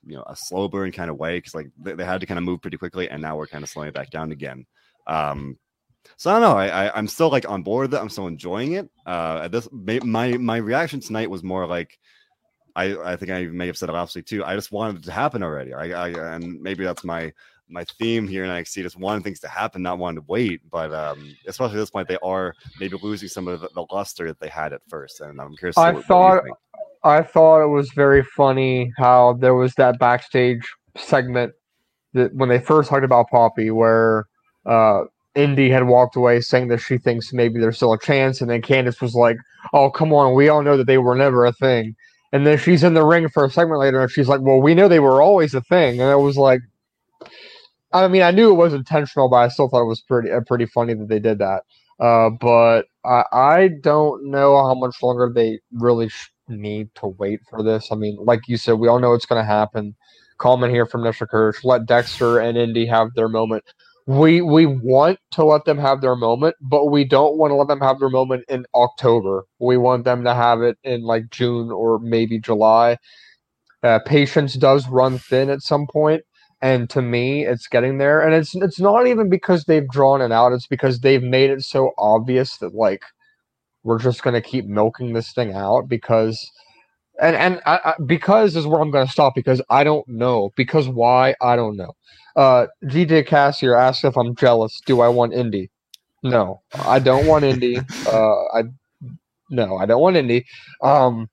[0.05, 2.37] you know a slow burn kind of way because like they, they, had to kind
[2.37, 4.65] of move pretty quickly, and now we're kind of slowing it back down again.
[5.07, 5.57] Um,
[6.17, 6.58] so I don't know.
[6.58, 8.02] I, I am still like on board with it.
[8.02, 8.89] I'm still enjoying it.
[9.06, 11.98] Uh, this my my reaction tonight was more like
[12.76, 14.43] I, I think I may have said it last week too.
[14.43, 15.74] I just wanted it to happen already.
[15.74, 17.32] I, I and maybe that's my
[17.69, 18.84] my theme here in NXT.
[18.84, 20.62] Just wanting things to happen, not wanting to wait.
[20.69, 24.28] But um, especially at this point, they are maybe losing some of the, the luster
[24.28, 25.22] that they had at first.
[25.22, 25.78] And I'm curious.
[25.78, 26.58] I what, thought what
[27.04, 30.67] I thought it was very funny how there was that backstage
[30.98, 31.54] segment
[32.13, 34.26] that when they first talked about Poppy, where
[34.65, 35.04] uh,
[35.35, 38.61] Indi had walked away saying that she thinks maybe there's still a chance, and then
[38.61, 39.37] Candice was like,
[39.73, 41.95] "Oh, come on, we all know that they were never a thing."
[42.31, 44.75] And then she's in the ring for a segment later, and she's like, "Well, we
[44.75, 46.61] know they were always a thing," and it was like,
[47.91, 50.41] I mean, I knew it was intentional, but I still thought it was pretty uh,
[50.41, 51.63] pretty funny that they did that.
[51.99, 57.41] Uh, but I, I don't know how much longer they really sh- need to wait
[57.49, 57.91] for this.
[57.91, 59.95] I mean, like you said, we all know it's going to happen.
[60.37, 61.63] Comment here from Nisha Kirsch.
[61.63, 63.65] Let Dexter and Indi have their moment.
[64.10, 67.67] We we want to let them have their moment, but we don't want to let
[67.67, 69.45] them have their moment in October.
[69.60, 72.98] We want them to have it in like June or maybe July.
[73.84, 76.24] Uh, patience does run thin at some point,
[76.62, 78.19] and to me, it's getting there.
[78.19, 81.62] And it's it's not even because they've drawn it out; it's because they've made it
[81.63, 83.04] so obvious that like
[83.84, 86.52] we're just going to keep milking this thing out because
[87.21, 90.51] and and I, I, because is where I'm going to stop because I don't know
[90.55, 91.93] because why I don't know.
[92.36, 94.82] Uh, GJ Cassier asked if I'm jealous.
[94.86, 95.69] Do I want Indi?
[96.23, 97.79] No, I don't want Indi.
[98.08, 98.63] Uh, I
[99.49, 100.45] no, I don't want Indi.
[100.82, 101.29] Um,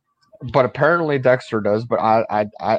[0.52, 1.84] but apparently Dexter does.
[1.84, 2.74] But I, I, I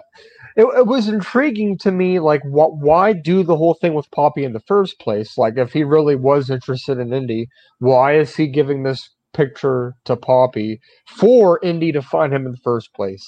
[0.56, 2.20] it, it was intriguing to me.
[2.20, 2.78] Like, what?
[2.78, 5.38] Why do the whole thing with Poppy in the first place?
[5.38, 7.48] Like, if he really was interested in Indi,
[7.80, 12.60] why is he giving this picture to Poppy for Indi to find him in the
[12.63, 13.26] first place?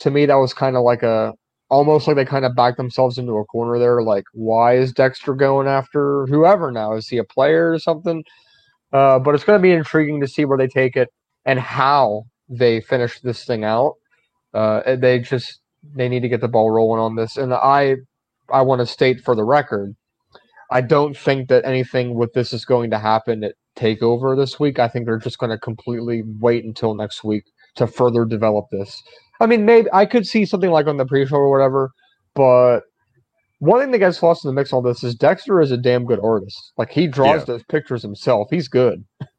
[0.00, 1.34] To me, that was kind of like a
[1.70, 4.02] almost like they kind of backed themselves into a corner there.
[4.02, 6.94] Like, why is Dexter going after whoever now?
[6.94, 8.22] Is he a player or something?
[8.92, 11.08] Uh, but it's going to be intriguing to see where they take it
[11.46, 13.94] and how they finish this thing out.
[14.52, 15.60] Uh, they just
[15.94, 17.38] they need to get the ball rolling on this.
[17.38, 17.96] And I
[18.52, 19.94] I want to state for the record,
[20.72, 24.78] I don't think that anything with this is going to happen at Takeover this week.
[24.78, 27.44] I think they're just going to completely wait until next week
[27.76, 29.02] to further develop this.
[29.40, 31.90] I mean, maybe I could see something like on the pre-show or whatever,
[32.34, 32.80] but
[33.58, 36.04] one thing that gets lost in the mix all this is Dexter is a damn
[36.04, 36.72] good artist.
[36.76, 37.44] Like he draws Yeah.
[37.44, 38.48] those pictures himself.
[38.50, 39.04] He's good.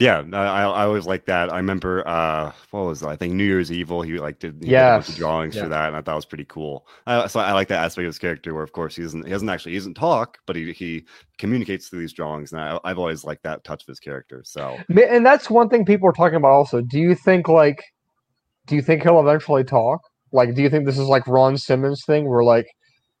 [0.00, 1.52] Yeah, I, I I always like that.
[1.52, 3.08] I remember uh what was it?
[3.08, 4.02] I think New Year's Evil.
[4.02, 5.16] He like did, he did a bunch of Yes.
[5.16, 5.64] drawings Yeah.
[5.64, 6.86] for that, and I thought it was pretty cool.
[7.06, 9.30] Uh, so I like that aspect of his character, where of course he doesn't he
[9.30, 11.06] doesn't actually he doesn't talk, but he he
[11.38, 14.42] communicates through these drawings, and I, I've always liked that touch of his character.
[14.44, 16.82] So And that's one thing people are talking about also.
[16.82, 17.82] Do you think like
[18.66, 20.00] do you think he'll eventually talk?
[20.32, 22.66] Like do you think this is like Ron Simmons thing where like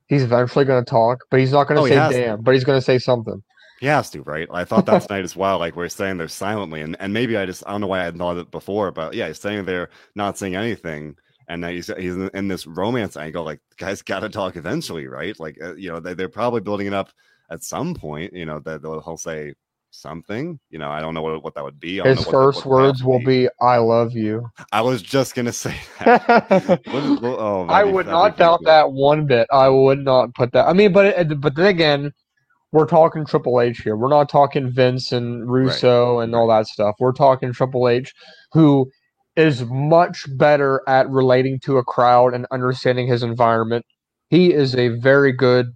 [0.08, 2.64] he's eventually going to talk, but he's not going to Oh, say damn, but he's
[2.64, 3.42] going to say something.
[3.80, 4.46] He has to, right?
[4.52, 5.58] I thought that tonight as well.
[5.58, 8.04] Like we're staying there silently, and and maybe I just I don't know why I
[8.04, 11.16] had thought it before, but yeah, he's staying there not saying anything.
[11.48, 13.42] And now he's he's in, in this romance angle.
[13.44, 15.34] Like, guys got to talk eventually, right?
[15.40, 17.10] Like, uh, you know, they, they're probably building it up
[17.50, 18.32] at some point.
[18.32, 19.54] You know, that they'll he'll say
[19.90, 20.60] something.
[20.70, 22.00] You know, I don't know what, what that would be.
[22.00, 25.02] I don't His know what the- first words will be "I love you." I was
[25.02, 26.80] just gonna say that.
[26.86, 29.48] What is- what- oh, I be- would not doubt that one bit.
[29.50, 30.68] I would not put that.
[30.68, 32.12] I mean, but it- but then again,
[32.72, 33.96] we're talking Triple H here.
[33.96, 36.94] We're not talking Vince and Russo and all that stuff.
[37.00, 38.12] We're talking Triple H,
[38.52, 38.90] who
[39.36, 43.84] is much better at relating to a crowd and understanding his environment.
[44.28, 45.66] He is a very good,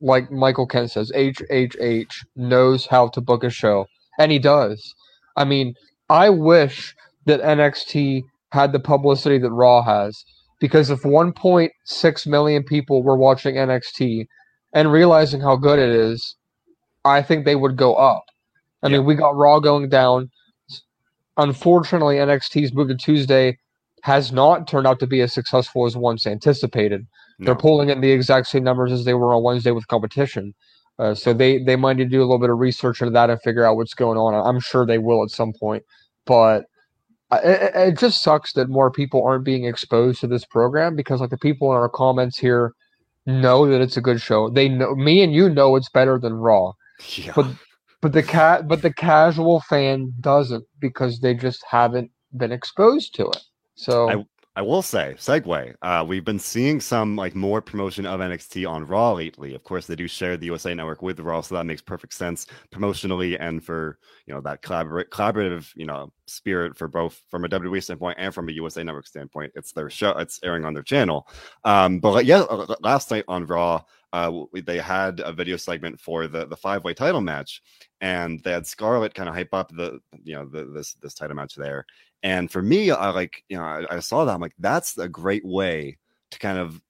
[0.00, 3.86] like Michael Kent says, HHH knows how to book a show,
[4.18, 4.94] and he does.
[5.36, 5.74] I mean,
[6.08, 6.94] I wish
[7.26, 10.24] that NXT had the publicity that Raw has
[10.60, 14.24] because if 1.6 million people were watching NXT
[14.72, 16.36] and realizing how good it is,
[17.04, 18.24] I think they would go up.
[18.82, 18.98] I Yeah.
[18.98, 20.30] mean, we got Raw going down.
[21.36, 23.58] Unfortunately, NXT's move to Tuesday
[24.02, 27.06] has not turned out to be as successful as once anticipated.
[27.40, 30.54] They're pulling in the exact same numbers as they were on Wednesday with competition.
[30.98, 33.30] Uh, so they, they might need to do a little bit of research into that
[33.30, 34.34] and figure out what's going on.
[34.34, 35.84] I'm sure they will at some point.
[36.26, 36.64] But
[37.30, 41.30] it, it just sucks that more people aren't being exposed to this program because like
[41.30, 42.72] the people in our comments here
[43.28, 44.48] know that it's a good show.
[44.50, 46.72] They know me and you know it's better than Raw.
[47.16, 47.32] Yeah.
[47.36, 47.46] But
[48.00, 53.26] but the cat but the casual fan doesn't because they just haven't been exposed to
[53.28, 53.42] it.
[53.74, 54.24] So I-
[54.58, 55.76] I will say, segue.
[55.82, 59.54] Uh, we've been seeing some like more promotion of NXT on Raw lately.
[59.54, 62.48] Of course, they do share the USA Network with Raw, so that makes perfect sense
[62.74, 67.48] promotionally and for you know that collaborate collaborative you know spirit for both from a
[67.48, 69.52] WWE standpoint and from a USA Network standpoint.
[69.54, 70.10] It's their show.
[70.18, 71.28] It's airing on their channel.
[71.62, 72.42] Um, but yeah,
[72.80, 74.32] last night on Raw, uh,
[74.64, 77.62] they had a video segment for the the five way title match,
[78.00, 81.36] and they had Scarlett kind of hype up the you know the, this this title
[81.36, 81.86] match there.
[82.22, 85.08] And for me, I like you know I, I saw that I'm like that's a
[85.08, 85.98] great way
[86.30, 86.80] to kind of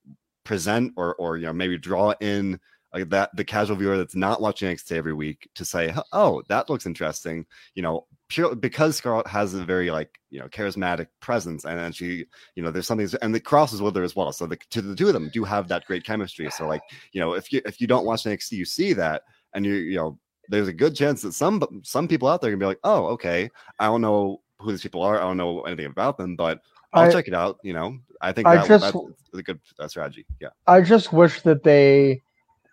[0.45, 2.59] present or or you know maybe draw in
[2.95, 6.71] like that the casual viewer that's not watching NXT every week to say, oh, that
[6.71, 7.45] looks interesting.
[7.75, 11.93] You know, pure because Scarlett has a very like you know charismatic presence, and then
[11.93, 14.33] she you know there's something and the crosses with her as well.
[14.33, 16.51] So the to the two of them do have that great chemistry.
[16.51, 19.23] So like you know if you if you don't watch NXT, you see that,
[19.55, 22.59] and you you know there's a good chance that some some people out there can
[22.59, 25.87] be like, oh, okay, I don't know who these people are, I don't know anything
[25.87, 26.61] about them, but
[26.93, 27.59] I'll I, check it out.
[27.63, 28.97] You know, I think that, I just, that's
[29.35, 30.27] a good uh, strategy.
[30.41, 32.21] Yeah, I just wish that they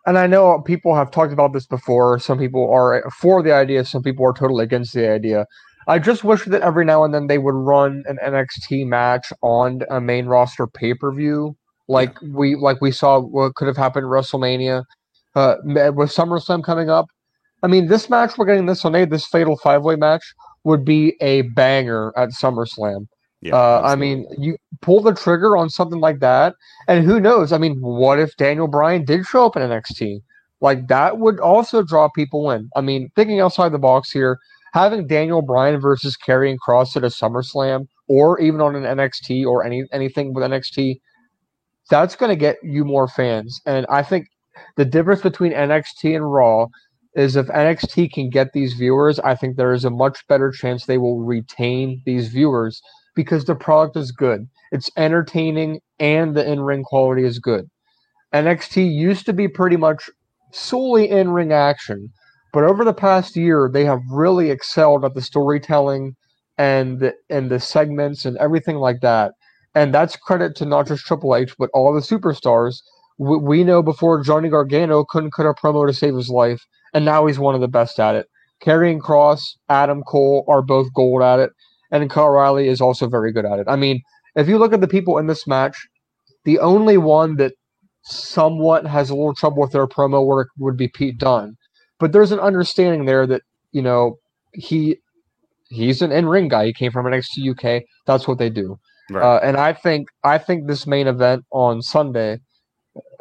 [0.05, 2.19] and I know people have talked about this before.
[2.19, 5.45] Some people are for the idea, some people are totally against the idea.
[5.87, 9.81] I just wish that every now and then they would run an NXT match on
[9.89, 11.55] a main roster pay per view,
[11.87, 12.29] like yeah.
[12.33, 14.83] we like we saw what could have happened at WrestleMania,
[15.35, 17.05] uh, with SummerSlam coming up.
[17.63, 20.23] I mean, this match we're getting this on a this Fatal Five Way match
[20.65, 23.07] would be a banger at SummerSlam.
[23.41, 26.55] Yeah, uh, I mean, you pull the trigger on something like that,
[26.87, 27.51] and who knows?
[27.51, 30.21] I mean, what if Daniel Bryan did show up in NXT?
[30.61, 32.69] Like that would also draw people in.
[32.75, 34.39] I mean, thinking outside the box here,
[34.73, 39.63] having Daniel Bryan versus Karrion Kross at a SummerSlam, or even on an NXT or
[39.63, 40.99] any anything with NXT,
[41.89, 43.61] that's going to get you more fans.
[43.65, 44.27] And I think
[44.75, 46.67] the difference between NXT and Raw
[47.15, 50.85] is if NXT can get these viewers, I think there is a much better chance
[50.85, 52.81] they will retain these viewers
[53.15, 54.47] because the product is good.
[54.71, 57.69] It's entertaining and the in ring quality is good.
[58.33, 60.09] NXT used to be pretty much
[60.51, 62.11] solely in ring action,
[62.51, 66.15] but over the past year, they have really excelled at the storytelling
[66.57, 69.31] and the, and the segments and everything like that.
[69.73, 72.81] And that's credit to not just Triple H, but all the superstars.
[73.17, 77.05] We, we know before Johnny Gargano couldn't cut a promo to save his life, and
[77.05, 78.25] now he's one of the best at it.
[78.63, 81.51] Karrion Kross, Adam Cole are both gold at it
[81.91, 83.67] and Kyle Riley is also very good at it.
[83.67, 84.01] I mean,
[84.35, 85.77] if you look at the people in this match,
[86.43, 87.53] the only one that
[88.03, 91.55] somewhat has a little trouble with their promo work would be Pete Dunne.
[91.99, 94.17] But there's an understanding there that, you know,
[94.53, 94.97] he
[95.69, 96.67] he's an in-ring guy.
[96.67, 97.83] He came from NXT UK.
[98.05, 98.77] That's what they do.
[99.09, 99.23] Right.
[99.23, 102.39] Uh, and I think I think this main event on Sunday,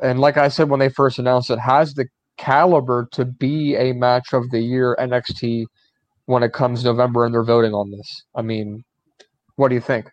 [0.03, 3.93] and like I said when they first announced it, has the caliber to be a
[3.93, 5.67] match of the year NXT
[6.27, 8.25] when it comes November and they're voting on this.
[8.35, 8.85] I mean,
[9.57, 10.11] what do you think?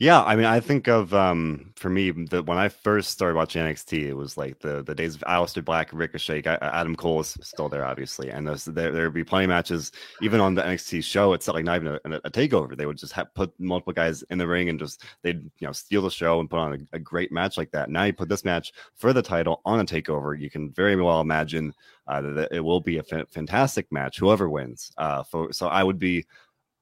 [0.00, 3.62] Yeah, I mean, I think of um for me that when I first started watching
[3.62, 7.68] NXT, it was like the the days of Aleister Black, Ricochet, Adam Cole is still
[7.68, 11.32] there, obviously, and there there'd be plenty of matches even on the NXT show.
[11.32, 14.38] It's like not even a, a takeover; they would just have put multiple guys in
[14.38, 16.98] the ring and just they'd you know steal the show and put on a, a
[16.98, 17.90] great match like that.
[17.90, 21.20] Now you put this match for the title on a takeover, you can very well
[21.20, 21.72] imagine
[22.08, 24.90] uh, that it will be a f- fantastic match, whoever wins.
[24.98, 26.24] Uh, for, so I would be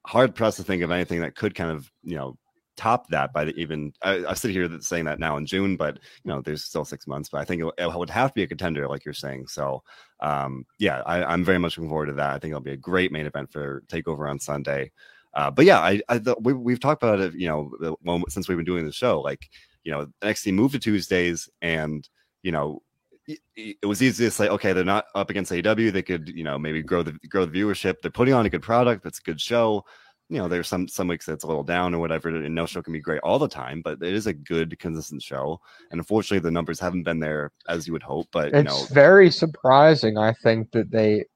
[0.07, 2.39] hard pressed to think of anything that could kind of you know
[2.77, 5.99] top that by the even I, I sit here saying that now in June, but
[6.25, 7.29] you know there's still six months.
[7.29, 9.49] But I think it, it would have to be a contender, like you're saying.
[9.49, 9.83] So
[10.21, 12.35] um, yeah, I, am very much looking forward to that.
[12.35, 14.93] I think it'll be a great main event for Takeover on Sunday.
[15.35, 18.49] Uh, but yeah, I, I the, we, we've talked about it, you know, well, since
[18.49, 19.21] we've been doing the show.
[19.21, 19.51] Like
[19.85, 22.09] you know, NXT moved to Tuesdays, and
[22.43, 22.83] you know
[23.57, 25.93] it was easy to say, okay, they're not up against AEW.
[25.93, 27.97] They could, you know, maybe grow the grow the viewership.
[28.01, 29.03] They're putting on a good product.
[29.03, 29.85] That's a good show
[30.29, 32.83] you know, there's some some weeks that's a little down or whatever, and no show
[32.83, 35.61] can be great all the time, but it is a good, consistent show.
[35.91, 38.27] And unfortunately, the numbers haven't been there as you would hope.
[38.33, 40.19] But it's know, very surprising.
[40.19, 41.27] I think that they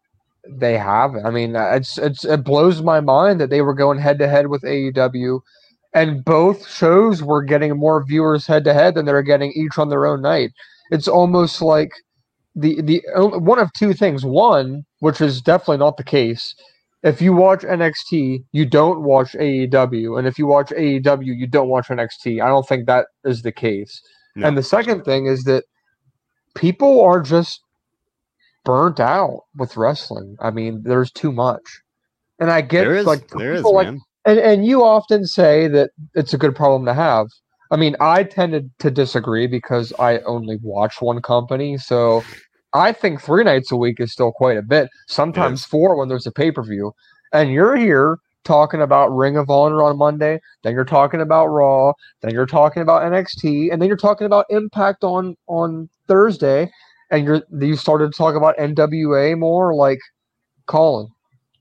[0.48, 1.14] they have.
[1.24, 4.28] I mean, uh, it's it's it blows my mind that they were going head to
[4.28, 5.40] head with AEW,
[5.94, 9.88] and both shows were getting more viewers head to head than they're getting each on
[9.88, 10.50] their own night.
[10.90, 11.92] It's almost like
[12.56, 14.24] the the one of two things.
[14.24, 16.56] One, which is definitely not the case,
[17.02, 21.68] if you watch NXT, you don't watch AEW, and if you watch AEW, you don't
[21.68, 22.42] watch NXT.
[22.42, 24.02] I don't think that is the case.
[24.36, 24.46] No.
[24.46, 25.64] And the second thing is that
[26.54, 27.62] people are just
[28.64, 30.36] burnt out with wrestling.
[30.40, 31.80] I mean, there's too much,
[32.38, 34.00] and I get there is, like there is, like, man.
[34.26, 37.28] and and you often say that it's a good problem to have.
[37.72, 42.22] I mean, I tended to disagree because I only watch one company, so
[42.72, 44.88] I think three nights a week is still quite a bit.
[45.08, 46.92] Sometimes four when there's a pay per view.
[47.32, 51.92] And you're here talking about Ring of Honor on Monday, then you're talking about Raw,
[52.22, 56.70] then you're talking about NXT, and then you're talking about Impact on on Thursday,
[57.10, 59.74] and you're you started to talk about NWA more.
[59.74, 60.00] Like,
[60.66, 61.08] Colin,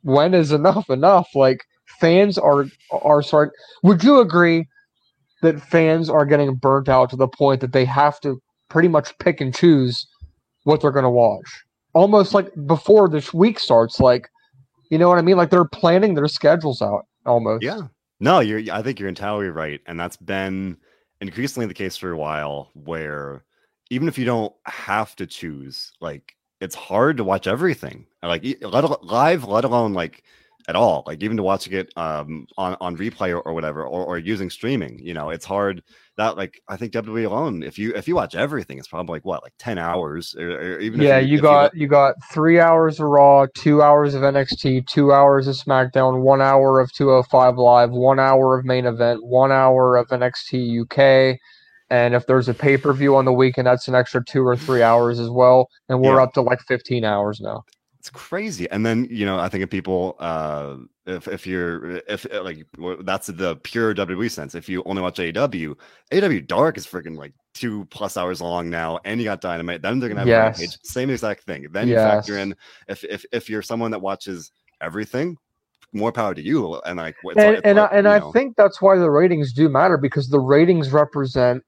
[0.04, 1.30] when is enough enough?
[1.36, 1.66] Like,
[2.00, 3.52] fans are are start.
[3.84, 4.68] Would you agree
[5.42, 9.18] that fans are getting burnt out to the point that they have to pretty much
[9.20, 10.06] pick and choose
[10.70, 11.66] what they're going to watch.
[11.94, 14.30] Almost like before this week starts, like,
[14.92, 15.38] you know what I mean?
[15.38, 17.64] Like they're planning their schedules out almost.
[17.64, 17.82] Yeah.
[18.20, 18.62] No, you're.
[18.72, 20.78] I think you're entirely right, and that's been
[21.22, 22.70] increasingly the case for a while.
[22.74, 23.44] Where
[23.90, 29.04] even if you don't have to choose, like it's hard to watch everything, like let,
[29.04, 30.24] live, let alone like
[30.70, 31.04] at all.
[31.08, 34.52] Like even to watching it um, on on replay or, or whatever, or, or using
[34.52, 35.00] streaming.
[35.00, 35.82] You know, it's hard.
[36.16, 39.26] That like I think WWE alone, if you if you watch everything, it's probably like
[39.26, 41.18] what like ten hours, or, or even yeah.
[41.18, 45.12] you, you got you, you got three hours of Raw, two hours of NXT, two
[45.12, 49.98] hours of SmackDown, one hour of 205 Live, one hour of main event, one hour
[49.98, 51.40] of NXT UK.
[51.92, 54.56] And if there's a pay per view on the weekend, that's an extra two or
[54.56, 55.68] three hours as well.
[55.88, 56.24] And we're yeah.
[56.24, 57.64] up to like 15 hours now.
[58.10, 58.68] It's crazy.
[58.72, 62.66] And then, you know, I think if people, uh, if, if you're, if uh, like,
[63.02, 64.56] that's the pure WWE sense.
[64.56, 65.76] If you only watch AEW,
[66.12, 70.00] AEW Dark is freaking like two plus hours long now, and you got Dynamite, then
[70.00, 70.60] they're to have yes.
[70.60, 70.78] Rampage.
[70.84, 71.68] Same exact thing.
[71.72, 72.26] Then you yes.
[72.26, 72.56] factor in,
[72.88, 75.38] if, if, if you're someone that watches everything,
[75.94, 76.82] more power to you.
[76.86, 79.98] And like, and, it's, and, I, and I think that's why the ratings do matter
[79.98, 81.64] because the ratings represent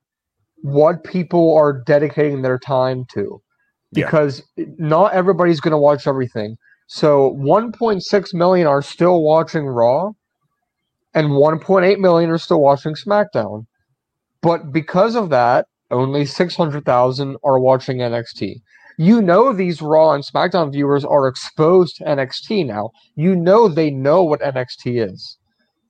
[0.64, 3.42] what people are dedicating their time to
[3.94, 4.66] because yeah.
[4.78, 6.56] not everybody's going to watch everything.
[6.88, 10.12] So 1.6 million are still watching Raw,
[11.14, 13.66] and 1.8 million are still watching SmackDown.
[14.42, 18.56] But because of that, only 600,000 are watching NXT.
[18.98, 22.92] You know these Raw and SmackDown viewers are exposed to NXT now.
[23.16, 25.38] You know they know what NXT is.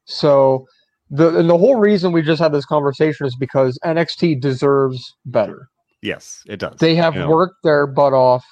[0.05, 0.65] So
[1.09, 5.67] the and the whole reason we just had this conversation is because NXT deserves better.
[6.01, 6.77] Yes, it does.
[6.79, 7.29] They have you know.
[7.29, 8.45] worked their butt off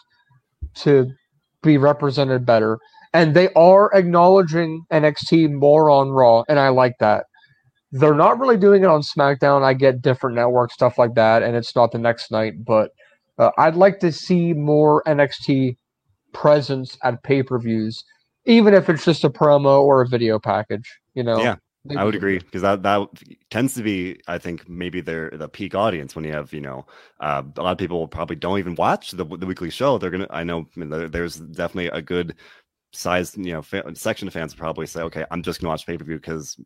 [0.75, 1.07] to
[1.63, 2.79] be represented better.
[3.13, 7.25] And they are acknowledging NXT more on Raw, and I like that.
[7.91, 9.63] They're not really doing it on SmackDown.
[9.63, 12.91] I get different network stuff like that, and it's not the next night, but
[13.39, 15.77] uh, I'd like to see more NXT
[16.33, 18.03] presence at pay per views,
[18.45, 20.99] even if it's just a promo or a video package.
[21.15, 21.55] You know, yeah,
[21.95, 23.07] I would agree because that that
[23.49, 26.85] tends to be, I think, maybe their the peak audience when you have you know
[27.21, 29.97] uh, a lot of people probably don't even watch the the weekly show.
[29.97, 32.35] They're gonna, I know there's definitely a good
[32.91, 35.97] size you know fa- section of fans probably say, okay, I'm just gonna watch pay
[35.97, 36.59] per view because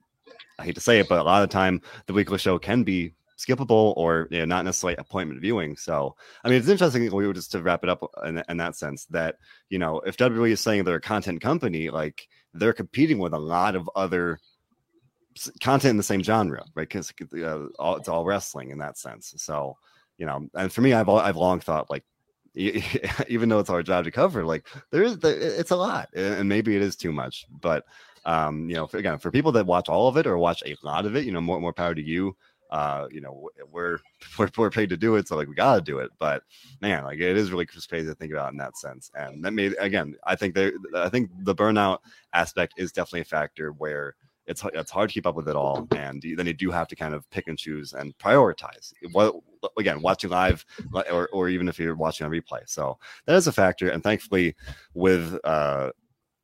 [0.57, 2.83] I hate to say it, but a lot of the time the weekly show can
[2.83, 5.75] be skippable or you know, not necessarily appointment viewing.
[5.75, 7.03] So, I mean, it's interesting.
[7.13, 9.35] We were just to wrap it up in, in that sense that
[9.69, 13.39] you know if WWE is saying they're a content company, like they're competing with a
[13.39, 14.39] lot of other
[15.61, 16.87] content in the same genre, right?
[16.87, 17.67] Because uh,
[17.97, 19.33] it's all wrestling in that sense.
[19.37, 19.77] So,
[20.17, 22.03] you know, and for me, I've I've long thought like,
[22.55, 26.75] even though it's our job to cover, like there is it's a lot, and maybe
[26.75, 27.45] it is too much.
[27.61, 27.85] But
[28.25, 30.75] um, you know, for, again, for people that watch all of it or watch a
[30.83, 32.35] lot of it, you know, more more power to you.
[32.71, 33.99] Uh, you know, we're,
[34.39, 36.09] we're we're paid to do it, so like we gotta do it.
[36.19, 36.43] But
[36.81, 39.11] man, like it is really crazy to think about in that sense.
[39.15, 41.99] And that made again, I think there, I think the burnout
[42.33, 45.87] aspect is definitely a factor where it's it's hard to keep up with it all,
[45.95, 48.93] and then you do have to kind of pick and choose and prioritize.
[49.11, 49.35] What
[49.77, 50.65] again, watching live,
[51.11, 52.61] or or even if you're watching on replay.
[52.65, 54.55] So that is a factor, and thankfully,
[54.93, 55.91] with uh,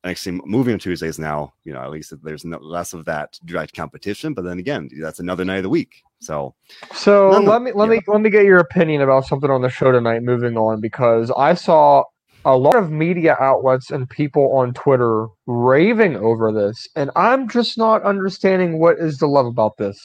[0.05, 3.75] NXT moving on Tuesdays now, you know, at least there's no, less of that direct
[3.75, 4.33] competition.
[4.33, 6.03] But then again, that's another night of the week.
[6.19, 6.55] So,
[6.93, 7.95] so let me let yeah.
[7.95, 10.23] me let me get your opinion about something on the show tonight.
[10.23, 12.03] Moving on, because I saw
[12.45, 17.77] a lot of media outlets and people on Twitter raving over this, and I'm just
[17.77, 19.99] not understanding what is the love about this.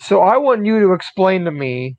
[0.00, 1.96] So I want you to explain to me,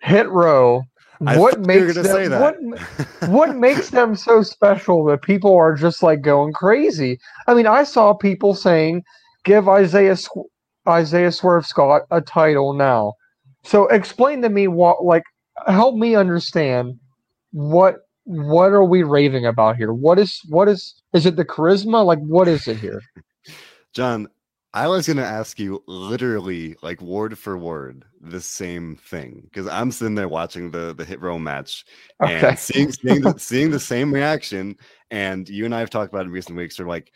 [0.00, 0.82] Hit Row,
[1.18, 6.52] what makes them what, what makes them so special that people are just like going
[6.52, 7.18] crazy.
[7.46, 9.02] I mean, I saw people saying,
[9.44, 10.16] "Give Isaiah
[10.88, 13.14] Isaiah Swerve Scott a title now."
[13.64, 15.24] So explain to me what like
[15.66, 16.98] help me understand
[17.56, 19.94] what what are we raving about here?
[19.94, 22.04] What is what is is it the charisma?
[22.04, 23.00] Like what is it here?
[23.94, 24.28] John,
[24.74, 29.90] I was gonna ask you literally like word for word the same thing because I'm
[29.90, 31.86] sitting there watching the the hit row match
[32.22, 32.48] okay.
[32.48, 34.76] and seeing seeing the, seeing the same reaction.
[35.10, 36.78] And you and I have talked about in recent weeks.
[36.78, 37.10] Are like,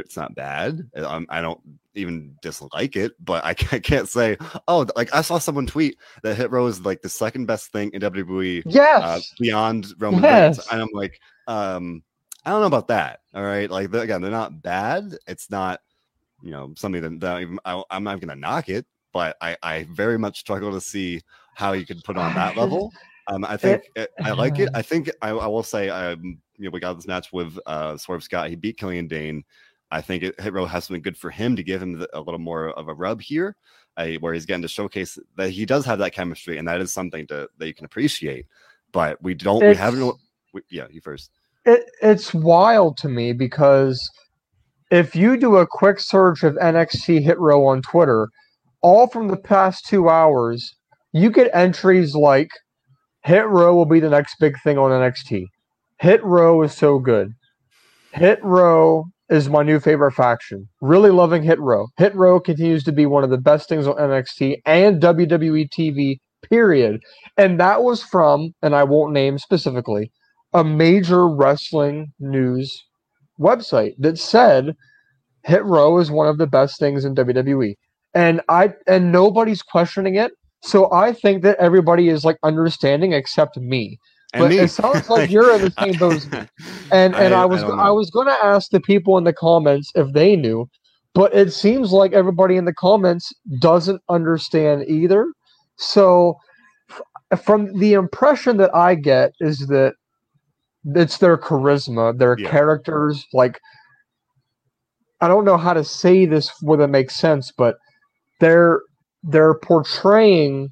[0.00, 0.88] it's not bad.
[0.96, 1.60] Um, I don't
[1.94, 4.36] even dislike it, but I, I can't say,
[4.68, 7.90] oh, like I saw someone tweet that Hit Row is like the second best thing
[7.92, 8.60] in WWE.
[8.60, 9.02] Uh, yes.
[9.02, 10.58] Uh, beyond Roman yes.
[10.58, 10.68] Reigns.
[10.72, 12.02] And I'm like, um,
[12.44, 13.20] I don't know about that.
[13.34, 13.70] All right.
[13.70, 15.16] Like, again, they're not bad.
[15.26, 15.80] It's not,
[16.42, 19.84] you know, something that, that I, I'm not going to knock it, but I, I
[19.90, 21.20] very much struggle to see
[21.54, 22.92] how you could put on that level.
[23.28, 24.70] Um, I think it, I like it.
[24.74, 27.96] I think I, I will say, um, you know, we got this match with uh,
[27.96, 28.48] Swerve Scott.
[28.48, 29.44] He beat Killian Dain.
[29.92, 32.20] I think it, Hit Row has something good for him to give him the, a
[32.20, 33.56] little more of a rub here,
[33.98, 36.92] uh, where he's getting to showcase that he does have that chemistry, and that is
[36.92, 38.46] something to, that you can appreciate.
[38.90, 39.64] but we don't.
[39.64, 40.14] We haven't.
[40.54, 41.30] We, yeah, you first.
[41.66, 44.10] It, it's wild to me because
[44.90, 48.28] if you do a quick search of NXT Hit Row on Twitter,
[48.80, 50.74] all from the past two hours,
[51.12, 52.50] you get entries like
[53.24, 55.46] Hit Row will be the next big thing on NXT.
[55.98, 57.34] Hit Row is so good.
[58.12, 60.68] Hit Row is my new favorite faction.
[60.82, 61.88] Really loving Hit Row.
[61.96, 66.18] Hit Row continues to be one of the best things on NXT and WWE TV,
[66.48, 67.00] period.
[67.38, 70.12] And that was from, and I won't name specifically,
[70.52, 72.70] a major wrestling news
[73.40, 74.74] website that said
[75.44, 77.74] Hit Row is one of the best things in WWE.
[78.14, 80.32] And I and nobody's questioning it.
[80.62, 83.98] So I think that everybody is like understanding except me.
[84.32, 84.58] And But me.
[84.58, 86.26] it sounds like you're in the same boat.
[86.92, 89.32] And and I, I- was I I, was going to ask the people in the
[89.32, 90.68] comments if they knew,
[91.14, 95.26] but it seems like everybody in the comments doesn't understand either.
[95.78, 96.36] So
[96.90, 99.94] f- from the impression that I get is that
[100.84, 102.50] it's their charisma, their Yeah.
[102.50, 103.60] characters like
[105.20, 107.76] I don't know how to say this whether it makes sense, but
[108.40, 108.82] they're
[109.24, 110.70] they're portraying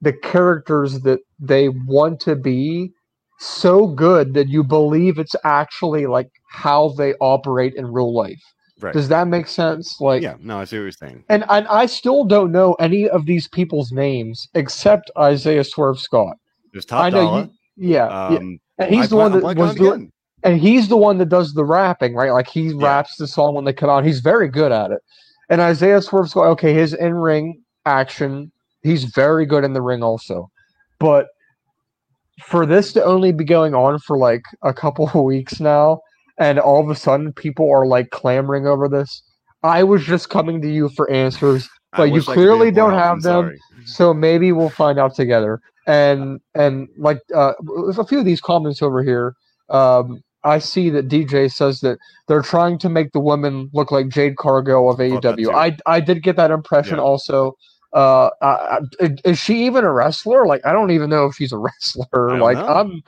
[0.00, 2.90] the characters that they want to be
[3.38, 8.40] so good that you believe it's actually like how they operate in real life.
[8.80, 8.92] Right.
[8.92, 10.00] Does that make sense?
[10.00, 11.24] Like yeah, no, I see what you're saying.
[11.28, 16.36] and, and I still don't know any of these people's names except Isaiah Swerve Scott.
[16.72, 17.48] There's top I know dollar.
[17.76, 18.36] you, yeah, yeah.
[18.38, 21.54] Um, And he's I the one that was doing, and he's the one that does
[21.54, 22.32] the rapping, right?
[22.32, 22.74] Like he Yeah.
[22.84, 24.04] raps the song when they come out.
[24.04, 25.00] He's very good at it.
[25.48, 28.52] And Isaiah Swerve Scott, okay, his in ring action,
[28.86, 30.48] he's very good in the ring also.
[30.98, 31.26] But
[32.42, 36.00] for this to only be going on for like a couple of weeks now,
[36.38, 39.22] and all of a sudden people are like clamoring over this,
[39.62, 41.68] I was just coming to you for answers.
[41.96, 43.56] But you wish I could be clearly don't have them.
[43.88, 45.60] So maybe we'll find out together.
[45.86, 47.52] And and like uh,
[47.96, 49.36] a few of these comments over here,
[49.70, 54.08] um, I see that DJ says that they're trying to make the women look like
[54.08, 55.54] Jade Cargill of AEW.
[55.54, 57.02] I I did get that impression Yeah.
[57.02, 57.54] also.
[57.96, 58.28] Uh,
[59.00, 60.46] is she even a wrestler?
[60.46, 62.38] Like I don't even know if she's a wrestler.
[62.38, 62.66] Like know.
[62.66, 63.02] I'm,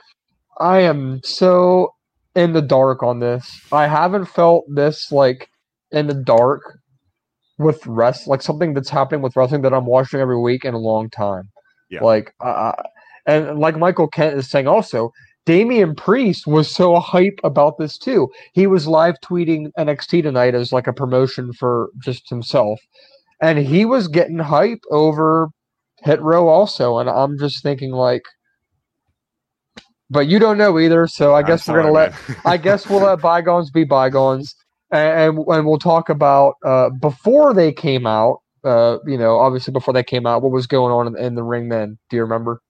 [0.59, 1.93] I am so
[2.35, 3.61] in the dark on this.
[3.71, 5.49] I haven't felt this like
[5.91, 6.79] in the dark
[7.59, 10.79] with rest like something that's happening with wrestling that I'm watching every week in a
[10.79, 11.49] long time.
[11.91, 12.03] Yeah.
[12.03, 12.73] Like uh,
[13.27, 15.11] and like Michael Kent is saying also,
[15.45, 18.29] Damian Priest was so hype about this too.
[18.53, 22.79] He was live tweeting NXT tonight as like a promotion for just himself.
[23.41, 25.49] And he was getting hype over
[26.03, 26.97] Hit Row also.
[26.97, 28.23] And I'm just thinking like
[30.09, 32.13] but you don't know either, so I guess we're gonna let.
[32.45, 34.55] I guess we'll let bygones be bygones,
[34.91, 38.39] and and, and we'll talk about uh, before they came out.
[38.63, 41.43] Uh, you know, obviously before they came out, what was going on in, in the
[41.43, 41.97] ring then?
[42.09, 42.61] Do you remember?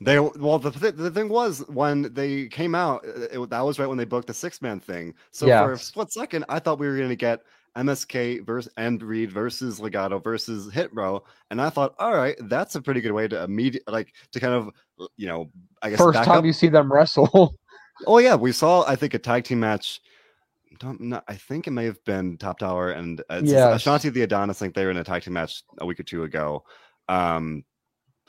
[0.00, 3.86] They well, the, th- the thing was when they came out, it- that was right
[3.88, 5.12] when they booked the six man thing.
[5.30, 5.64] So Yeah.
[5.64, 7.42] for a split second, I thought we were going to get
[7.76, 12.74] MSK versus and Reed versus Legado versus Hit Row, and I thought, all right, that's
[12.74, 14.70] a pretty good way to immediate like to kind of
[15.16, 15.50] you know,
[15.82, 16.44] I guess First time up.
[16.44, 17.54] you see them wrestle.
[18.06, 20.00] Oh yeah, we saw I think a tag team match.
[20.78, 23.82] Don't know, I think it may have been Top Dolla and uh, Yes.
[23.84, 24.56] Ashante Thee Adonis.
[24.62, 26.64] I think they were in a tag team match a week or two ago.
[27.10, 27.62] Um,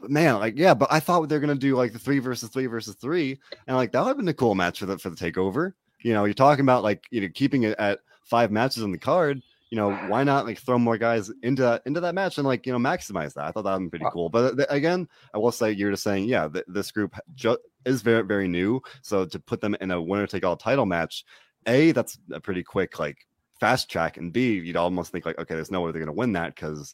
[0.02, 2.50] but man, like yeah, but I thought they were gonna do like the three versus
[2.50, 5.10] three versus three, and like that would have been a cool match for the for
[5.10, 5.72] the takeover.
[6.04, 8.98] You know, you're talking about like you know keeping it at five matches on the
[8.98, 9.42] card.
[9.70, 12.74] You know, why not like throw more guys into into that match and like you
[12.74, 13.46] know maximize that?
[13.46, 14.30] I thought that would be pretty Uh, cool.
[14.30, 18.02] But th- again, I will say you're just saying, yeah, th- this group ju- is
[18.02, 18.82] very very new.
[19.02, 21.24] So to put them in a winner take all title match,
[21.68, 23.26] a that's a pretty quick like
[23.62, 26.34] fast track, and b you'd almost think like okay, there's no way they're gonna win
[26.34, 26.94] that because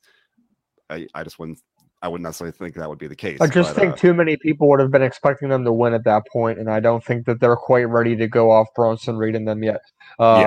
[0.89, 1.59] I I just wouldn't
[2.01, 3.41] I wouldn't necessarily think that would be the case.
[3.41, 5.93] I just but, think uh, too many people would have been expecting them to win
[5.93, 9.17] at that point, and I don't think that they're quite ready to go off Bronson
[9.17, 9.81] Reed and them yet.
[10.19, 10.39] Uh,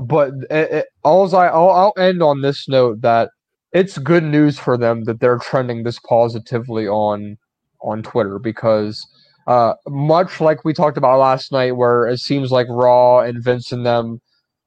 [0.00, 3.30] But it, it, all's I, I'll, I'll end on this note that
[3.72, 7.36] it's good news for them that they're trending this positively on
[7.82, 9.06] on Twitter because
[9.46, 13.70] uh, much like we talked about last night, where it seems like Raw and Vince
[13.70, 14.20] and them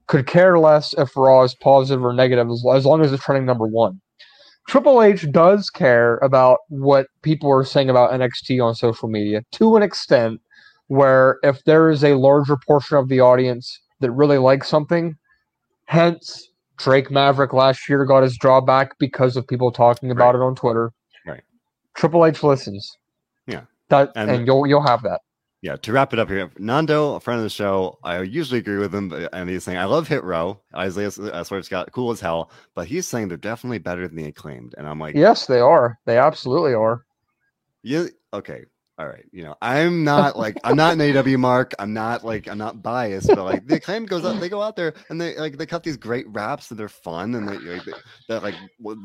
[0.05, 3.45] could care less if Raw is positive or negative as, as long as it's trending
[3.45, 3.99] number one.
[4.69, 9.75] Triple H does care about what people are saying about NXT on social media to
[9.75, 10.39] an extent
[10.89, 15.17] where if there is a larger portion of the audience that really likes something,
[15.85, 20.41] hence Drake Maverick last year got his draw back because of people talking about Right.
[20.43, 20.91] it on Twitter.
[21.25, 21.41] Right.
[21.95, 22.95] Triple H listens.
[23.47, 23.61] Yeah.
[23.87, 25.21] That And- and, you'll you'll have that.
[25.61, 28.77] Yeah, to wrap it up here, Nando, a friend of the show, I usually agree
[28.77, 30.61] with him, and he's saying, I love Hit Row.
[30.75, 34.25] Isaiah uh, Swerve Scott, cool as hell, but he's saying they're definitely better than the
[34.25, 34.75] acclaimed.
[34.77, 35.99] And I'm like, Yes, they are.
[36.05, 37.05] They absolutely are.
[37.83, 38.65] yeah, okay.
[38.97, 41.73] all right, you know, I'm not like I'm not an AW mark.
[41.79, 44.75] I'm not like I'm not biased, but like the acclaim goes out, they go out
[44.75, 47.83] there and they like they cut these great raps and they're fun and they like
[48.27, 48.55] they're like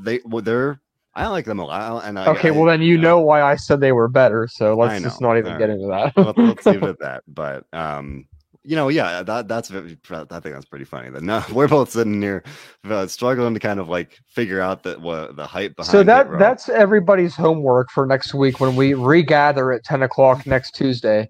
[0.05, 0.81] they well, they're
[1.17, 2.05] I like them a lot.
[2.05, 4.49] And I, okay, I, well then you know why I said they were better.
[4.49, 6.13] So let's just not even All get into that.
[6.17, 7.23] let's, let's leave it at that.
[7.29, 8.27] But um,
[8.65, 11.11] you know, yeah, that that's I think that's pretty funny.
[11.11, 12.43] That no, we're both sitting here
[12.85, 15.91] uh, struggling to kind of like figure out that what the hype behind.
[15.91, 20.75] so that that's everybody's homework for next week when we regather at ten o'clock next
[20.75, 21.29] Tuesday.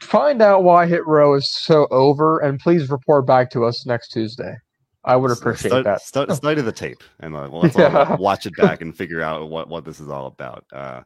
[0.00, 4.08] Find out why Hit Row is so over, and please report back to us next
[4.08, 4.56] Tuesday.
[5.06, 6.02] I would appreciate start, that.
[6.02, 8.16] Start, study the tape and uh, let's Yeah.
[8.16, 10.64] watch it back and figure out what what this is all about.
[10.72, 11.02] Uh,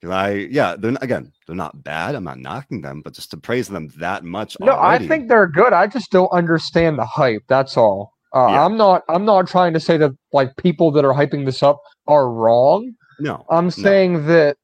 [0.00, 2.14] because I, yeah, they're again, they're not bad.
[2.16, 4.56] I'm not knocking them, but just to praise them that much.
[4.60, 5.72] No, already, I think they're good.
[5.72, 7.42] I just don't understand the hype.
[7.48, 8.12] That's all.
[8.34, 8.64] Uh, Yeah.
[8.66, 9.02] I'm not.
[9.08, 12.92] I'm not trying to say that like people that are hyping this up are wrong.
[13.18, 14.56] no, I'm saying that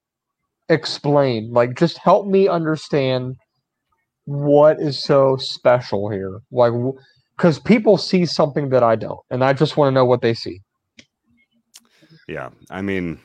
[0.68, 3.36] explain, like, just help me understand
[4.26, 6.40] what is so special here.
[6.52, 6.72] Like,
[7.42, 10.32] because people see something that I don't, and I just want to know what they
[10.32, 10.62] see.
[12.28, 13.18] Yeah, I mean,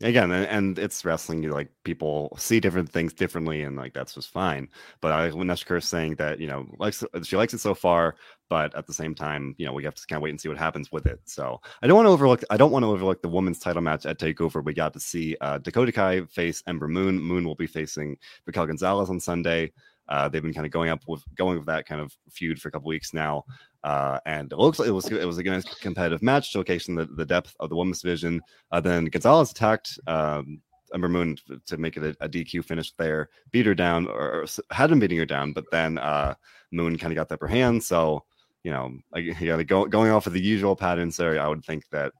[0.00, 1.42] again, and, and it's wrestling.
[1.42, 4.66] You like people see different things differently, and like that's just fine.
[5.02, 8.14] But I, when Neshker is saying that, you know, likes she likes it so far,
[8.48, 10.48] but at the same time, you know, we have to kind of wait and see
[10.48, 11.20] what happens with it.
[11.26, 12.42] So I don't want to overlook.
[12.48, 14.64] I don't want to overlook the women's title match at Takeover.
[14.64, 17.20] We got to see uh, Dakota Kai face Ember Moon.
[17.20, 19.70] Moon will be facing Raquel Gonzalez on Sunday.
[20.10, 22.68] Uh, they've been kind of going up with going with that kind of feud for
[22.68, 23.44] a couple weeks now.
[23.84, 27.06] Uh, and it looks like it was it was a nice competitive match, showcasing the,
[27.14, 28.40] the depth of the women's division.
[28.72, 30.60] Uh, then Gonzalez attacked um,
[30.92, 31.36] Ember Moon
[31.66, 34.98] to, make it a, a DQ finish there, beat her down, or, or had been
[34.98, 36.34] beating her down, but then uh,
[36.72, 37.82] Moon kind of got the upper hand.
[37.82, 38.24] So
[38.64, 41.88] you know, like, yeah, go, going off of the usual patterns there, I would think
[41.90, 42.12] that.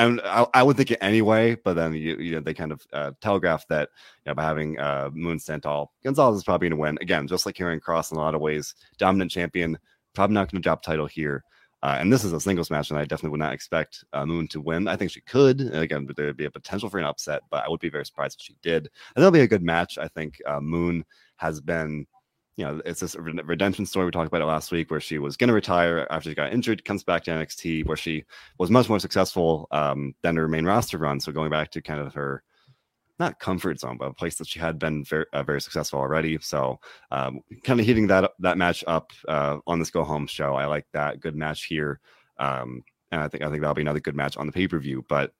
[0.00, 2.80] And I, I would think it anyway, but then you, you know they kind of
[2.90, 3.90] uh, telegraphed that
[4.24, 7.28] you know, by having uh, Moon stand tall, Gonzalez is probably going to win again,
[7.28, 9.78] just like Karrion Kross in a lot of ways, dominant champion,
[10.14, 11.44] probably not going to drop title here.
[11.82, 14.48] Uh, and this is a singles match, and I definitely would not expect uh, Moon
[14.48, 14.88] to win.
[14.88, 15.60] I think she could.
[15.60, 18.06] Again, but there would be a potential for an upset, but I would be very
[18.06, 18.88] surprised if she did.
[19.14, 19.98] And that'll be a good match.
[19.98, 21.04] I think uh, Moon
[21.36, 22.06] has been,
[22.56, 24.06] you know, it's this redemption story.
[24.06, 26.52] We talked about it last week, where she was going to retire after she got
[26.52, 28.24] injured, comes back to NXT, where she
[28.58, 31.20] was much more successful um, than her main roster run.
[31.20, 32.42] So going back to kind of her
[33.20, 36.38] not comfort zone, but a place that she had been very, uh, very successful already.
[36.40, 36.80] So,
[37.10, 40.54] um, kind of heating that that match up uh, on this go home show.
[40.54, 42.00] I like that good match here,
[42.38, 42.82] um,
[43.12, 45.04] and I think I think that'll be another good match on the pay per view.
[45.08, 45.32] But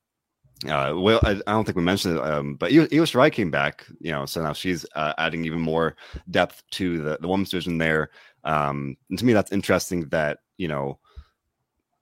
[0.67, 3.51] uh, well, I, I don't think we mentioned it, um, but Io, Io Shirai came
[3.51, 5.97] back, you know, so now she's uh, adding even more
[6.31, 8.11] depth to the the women's division there.
[8.45, 10.09] Um, and to me, that's interesting.
[10.09, 10.99] That you know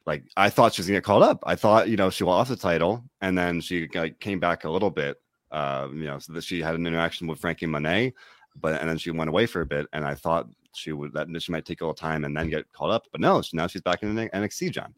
[0.09, 1.45] like I thought she was gonna get called up.
[1.47, 4.71] I thought you know she lost the title and then she like came back a
[4.71, 5.21] little bit.
[5.53, 8.13] Uh, you know, so that she had an interaction with Franky Monet,
[8.61, 9.87] but and then she went away for a bit.
[9.93, 12.73] And I thought she would that she might take a little time and then get
[12.73, 14.73] called up, but no, now she's back in the NXT.
[14.73, 14.95] John.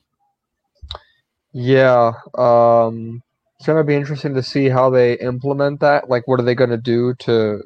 [1.52, 3.22] Yeah, um,
[3.60, 6.08] it's gonna be interesting to see how they implement that.
[6.08, 7.62] Like, what are they gonna do to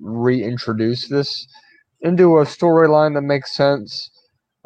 [0.00, 1.46] reintroduce this
[2.00, 4.10] into a storyline that makes sense?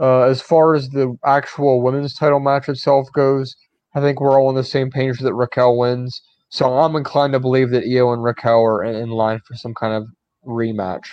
[0.00, 3.56] Uh, as far as the actual women's title match itself goes,
[3.96, 6.22] I think we're all on the same page that Raquel wins.
[6.48, 9.74] So I'm inclined to believe that Io and Raquel are in, in line for some
[9.74, 10.06] kind of
[10.46, 11.08] rematch.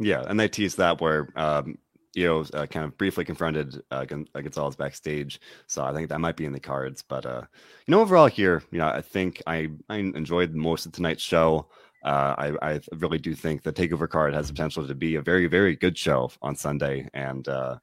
[0.00, 1.78] Yeah, and they teased that where um,
[2.16, 4.04] Io uh, kind of briefly confronted uh,
[4.34, 7.02] uh, Gonzalez backstage, so I think that might be in the cards.
[7.02, 7.42] But uh,
[7.86, 11.68] you know, overall here, you know, I think I I enjoyed most of tonight's show.
[12.04, 15.46] Uh, I I really do think the Takeover card has potential to be a very
[15.46, 17.78] very good show on Sunday, and uh,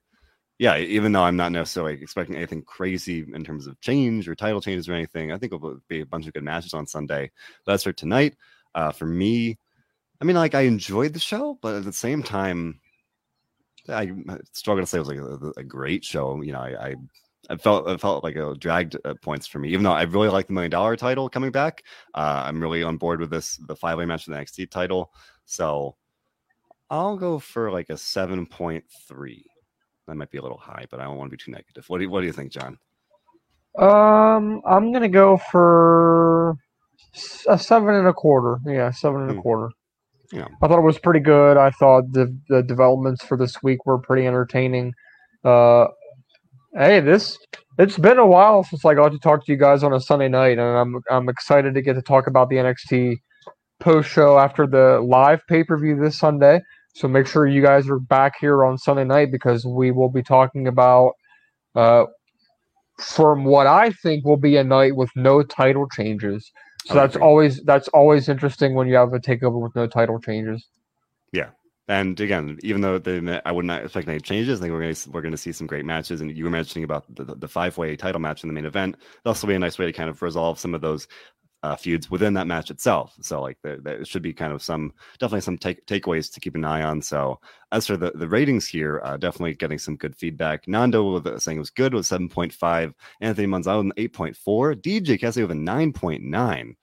[0.59, 4.61] yeah, even though I'm not necessarily expecting anything crazy in terms of change or title
[4.61, 7.31] changes or anything, I think it'll be a bunch of good matches on Sunday.
[7.65, 8.35] That's for tonight.
[8.95, 9.57] For me,
[10.21, 12.79] I mean, like I enjoyed the show, but at the same time,
[13.89, 14.11] I
[14.53, 16.41] struggle to say it was like a, a great show.
[16.41, 16.95] You know, I,
[17.49, 20.29] I, felt it felt like it dragged uh, points for me, even though I really
[20.29, 21.83] like the million dollar title coming back.
[22.13, 25.11] Uh, I'm really on board with this the five way match for the NXT title,
[25.45, 25.95] so
[26.89, 29.45] I'll go for like a seven point three.
[30.07, 31.85] That might be a little high, but I don't want to be too negative.
[31.87, 32.77] What do you, what do you think, John?
[33.77, 36.57] Um, I'm gonna go for
[37.47, 38.59] a seven and a quarter.
[38.65, 39.39] Yeah, seven and a Hmm.
[39.41, 39.69] quarter.
[40.31, 40.47] Yeah.
[40.61, 41.57] I thought it was pretty good.
[41.57, 44.93] I thought the the developments for this week were pretty entertaining.
[45.43, 45.87] Uh,
[46.73, 47.37] hey, this
[47.77, 50.29] it's been a while since I got to talk to you guys on a Sunday
[50.29, 53.17] night, and I'm I'm excited to get to talk about the NXT
[53.79, 56.61] post show after the live pay per view this Sunday.
[56.93, 60.21] So make sure you guys are back here on Sunday night because we will be
[60.23, 61.13] talking about
[61.75, 62.05] uh,
[62.99, 66.51] from what I think will be a night with no title changes.
[66.85, 70.67] So that's always that's always interesting when you have a takeover with no title changes.
[71.31, 71.49] Yeah,
[71.87, 74.95] and again, even though they, I would not expect any changes, I think we're going
[74.95, 76.21] to we're going to see some great matches.
[76.21, 78.95] And you were mentioning about the, the five way title match in the main event.
[79.23, 81.07] That'll also be a nice way to kind of resolve some of those
[81.63, 83.13] uh, feuds within that match itself.
[83.21, 86.55] So like there, there should be kind of some definitely some take takeaways to keep
[86.55, 87.01] an eye on.
[87.01, 87.39] So
[87.71, 90.67] as for the, the ratings here, uh, definitely getting some good feedback.
[90.67, 92.93] Nando was uh, saying it was good with 7.5.
[93.21, 94.75] Anthony Manzano with an 8.4.
[94.81, 96.75] DJ Kessie with a 9.9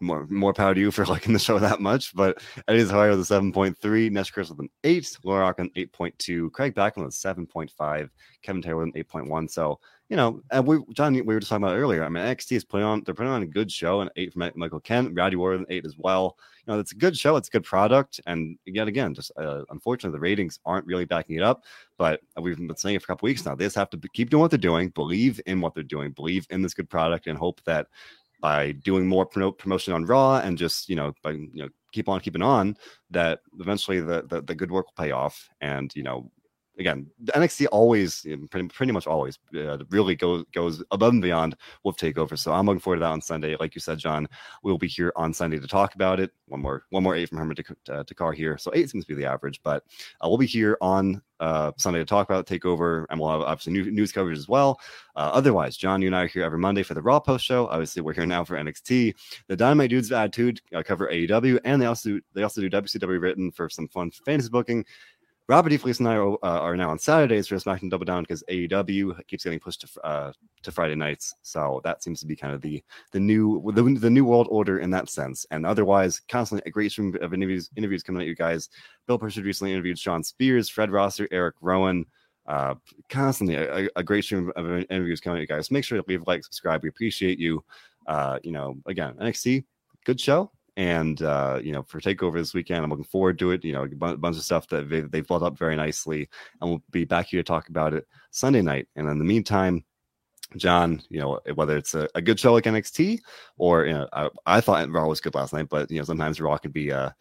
[0.00, 2.14] more more power to you for liking the show that much.
[2.14, 6.50] But Eddie Zahara with a 7.3, Nesh Chris with an 8, Laura Rock an 8.2,
[6.52, 8.08] Craig Backlund with 7.5,
[8.42, 9.50] Kevin Taylor with an 8.1.
[9.50, 9.78] So,
[10.10, 12.04] you know, and we John, we were just talking about earlier.
[12.04, 14.52] I mean, NXT is putting on they're putting on a good show, and 8 from
[14.56, 16.36] Michael Kent, Rowdy an 8 as well.
[16.66, 19.62] You know, it's a good show, it's a good product, and yet again, just uh,
[19.70, 21.64] unfortunately the ratings aren't really backing it up.
[21.96, 23.54] But we've been saying it for a couple weeks now.
[23.54, 26.44] They just have to keep doing what they're doing, believe in what they're doing, believe
[26.50, 27.86] in this good product, and hope that
[28.40, 32.20] by doing more promotion on Raw and just you know by you know keep on
[32.20, 32.76] keeping on
[33.10, 36.30] that eventually the, the, the good work will pay off and you know
[36.80, 41.54] again, the NXT always, pretty, pretty much always, uh, really goes goes above and beyond
[41.84, 42.36] with Takeover.
[42.38, 43.54] So I'm looking forward to that on Sunday.
[43.60, 44.26] Like you said, John,
[44.62, 46.32] we'll be here on Sunday to talk about it.
[46.46, 48.58] One more, one more eight from Herman to, to car here.
[48.58, 49.84] So eight seems to be the average, but
[50.24, 53.72] uh, we'll be here on uh, Sunday to talk about Takeover, and we'll have obviously
[53.72, 54.80] new, news coverage as well.
[55.16, 57.66] Uh, otherwise, John, you and I are here every Monday for the Raw post show.
[57.68, 59.14] Obviously, we're here now for NXT.
[59.48, 63.50] The Dynamite Dudes Attitude uh, cover AEW, and they also they also do WCW written
[63.50, 64.84] for some fun fantasy booking.
[65.50, 65.72] Robert.
[65.80, 69.26] Felice and I are, uh, are, now on Saturdays for SmackDown Double Down because AEW
[69.26, 70.32] keeps getting pushed to uh,
[70.62, 71.34] to Friday nights.
[71.42, 72.80] So that seems to be kind of the
[73.10, 75.44] the new the, the new world order in that sense.
[75.50, 78.68] And otherwise, constantly a great stream of interviews interviews coming at you guys.
[79.08, 82.06] Bill Pritchard recently interviewed Shawn Spears, Fred Rosser, Eric Rowan.
[82.46, 82.76] Uh,
[83.08, 85.72] constantly a, a, great stream of interviews coming at you guys.
[85.72, 86.84] Make sure to leave a like, subscribe.
[86.84, 87.64] We appreciate you.
[88.06, 89.64] Uh, you know, again, NXT,
[90.04, 93.64] good show and uh, you know for takeover this weekend i'm looking forward to it
[93.64, 96.28] you know a bunch of stuff that they've, they've built up very nicely
[96.60, 98.88] and we'll be back here to talk about it sunday night.
[98.96, 99.84] And in the meantime
[100.56, 103.20] john you know whether it's a, a good show like nxt
[103.56, 106.40] or you know I, I, thought raw was good last night but you know sometimes
[106.40, 107.14] raw can be a,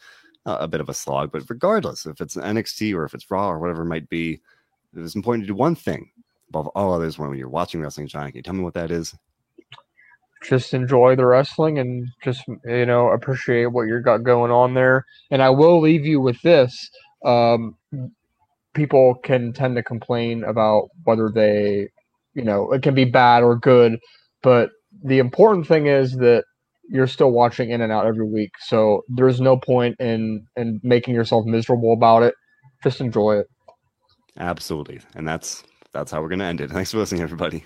[0.45, 1.31] a bit of a slog.
[1.31, 4.41] But regardless if it's nxt or if it's raw or whatever it might be
[4.95, 6.09] it's important to do one thing
[6.49, 8.27] above all others when you're watching wrestling john.
[8.27, 9.15] Can you tell me what that is
[10.43, 15.05] just enjoy the wrestling and just you know appreciate what you got going on there.
[15.31, 16.89] And I will leave you with this:
[17.25, 17.75] um,
[18.73, 21.89] people can tend to complain about whether they,
[22.33, 23.99] you know, it can be bad or good,
[24.41, 24.69] but
[25.03, 26.43] the important thing is that
[26.89, 28.51] you're still watching in and out every week.
[28.61, 32.33] So there's no point in in making yourself miserable about it.
[32.83, 33.47] Just enjoy it.
[34.37, 35.63] Absolutely, and that's
[35.93, 36.71] that's how we're gonna end it.
[36.71, 37.63] Thanks for listening, everybody.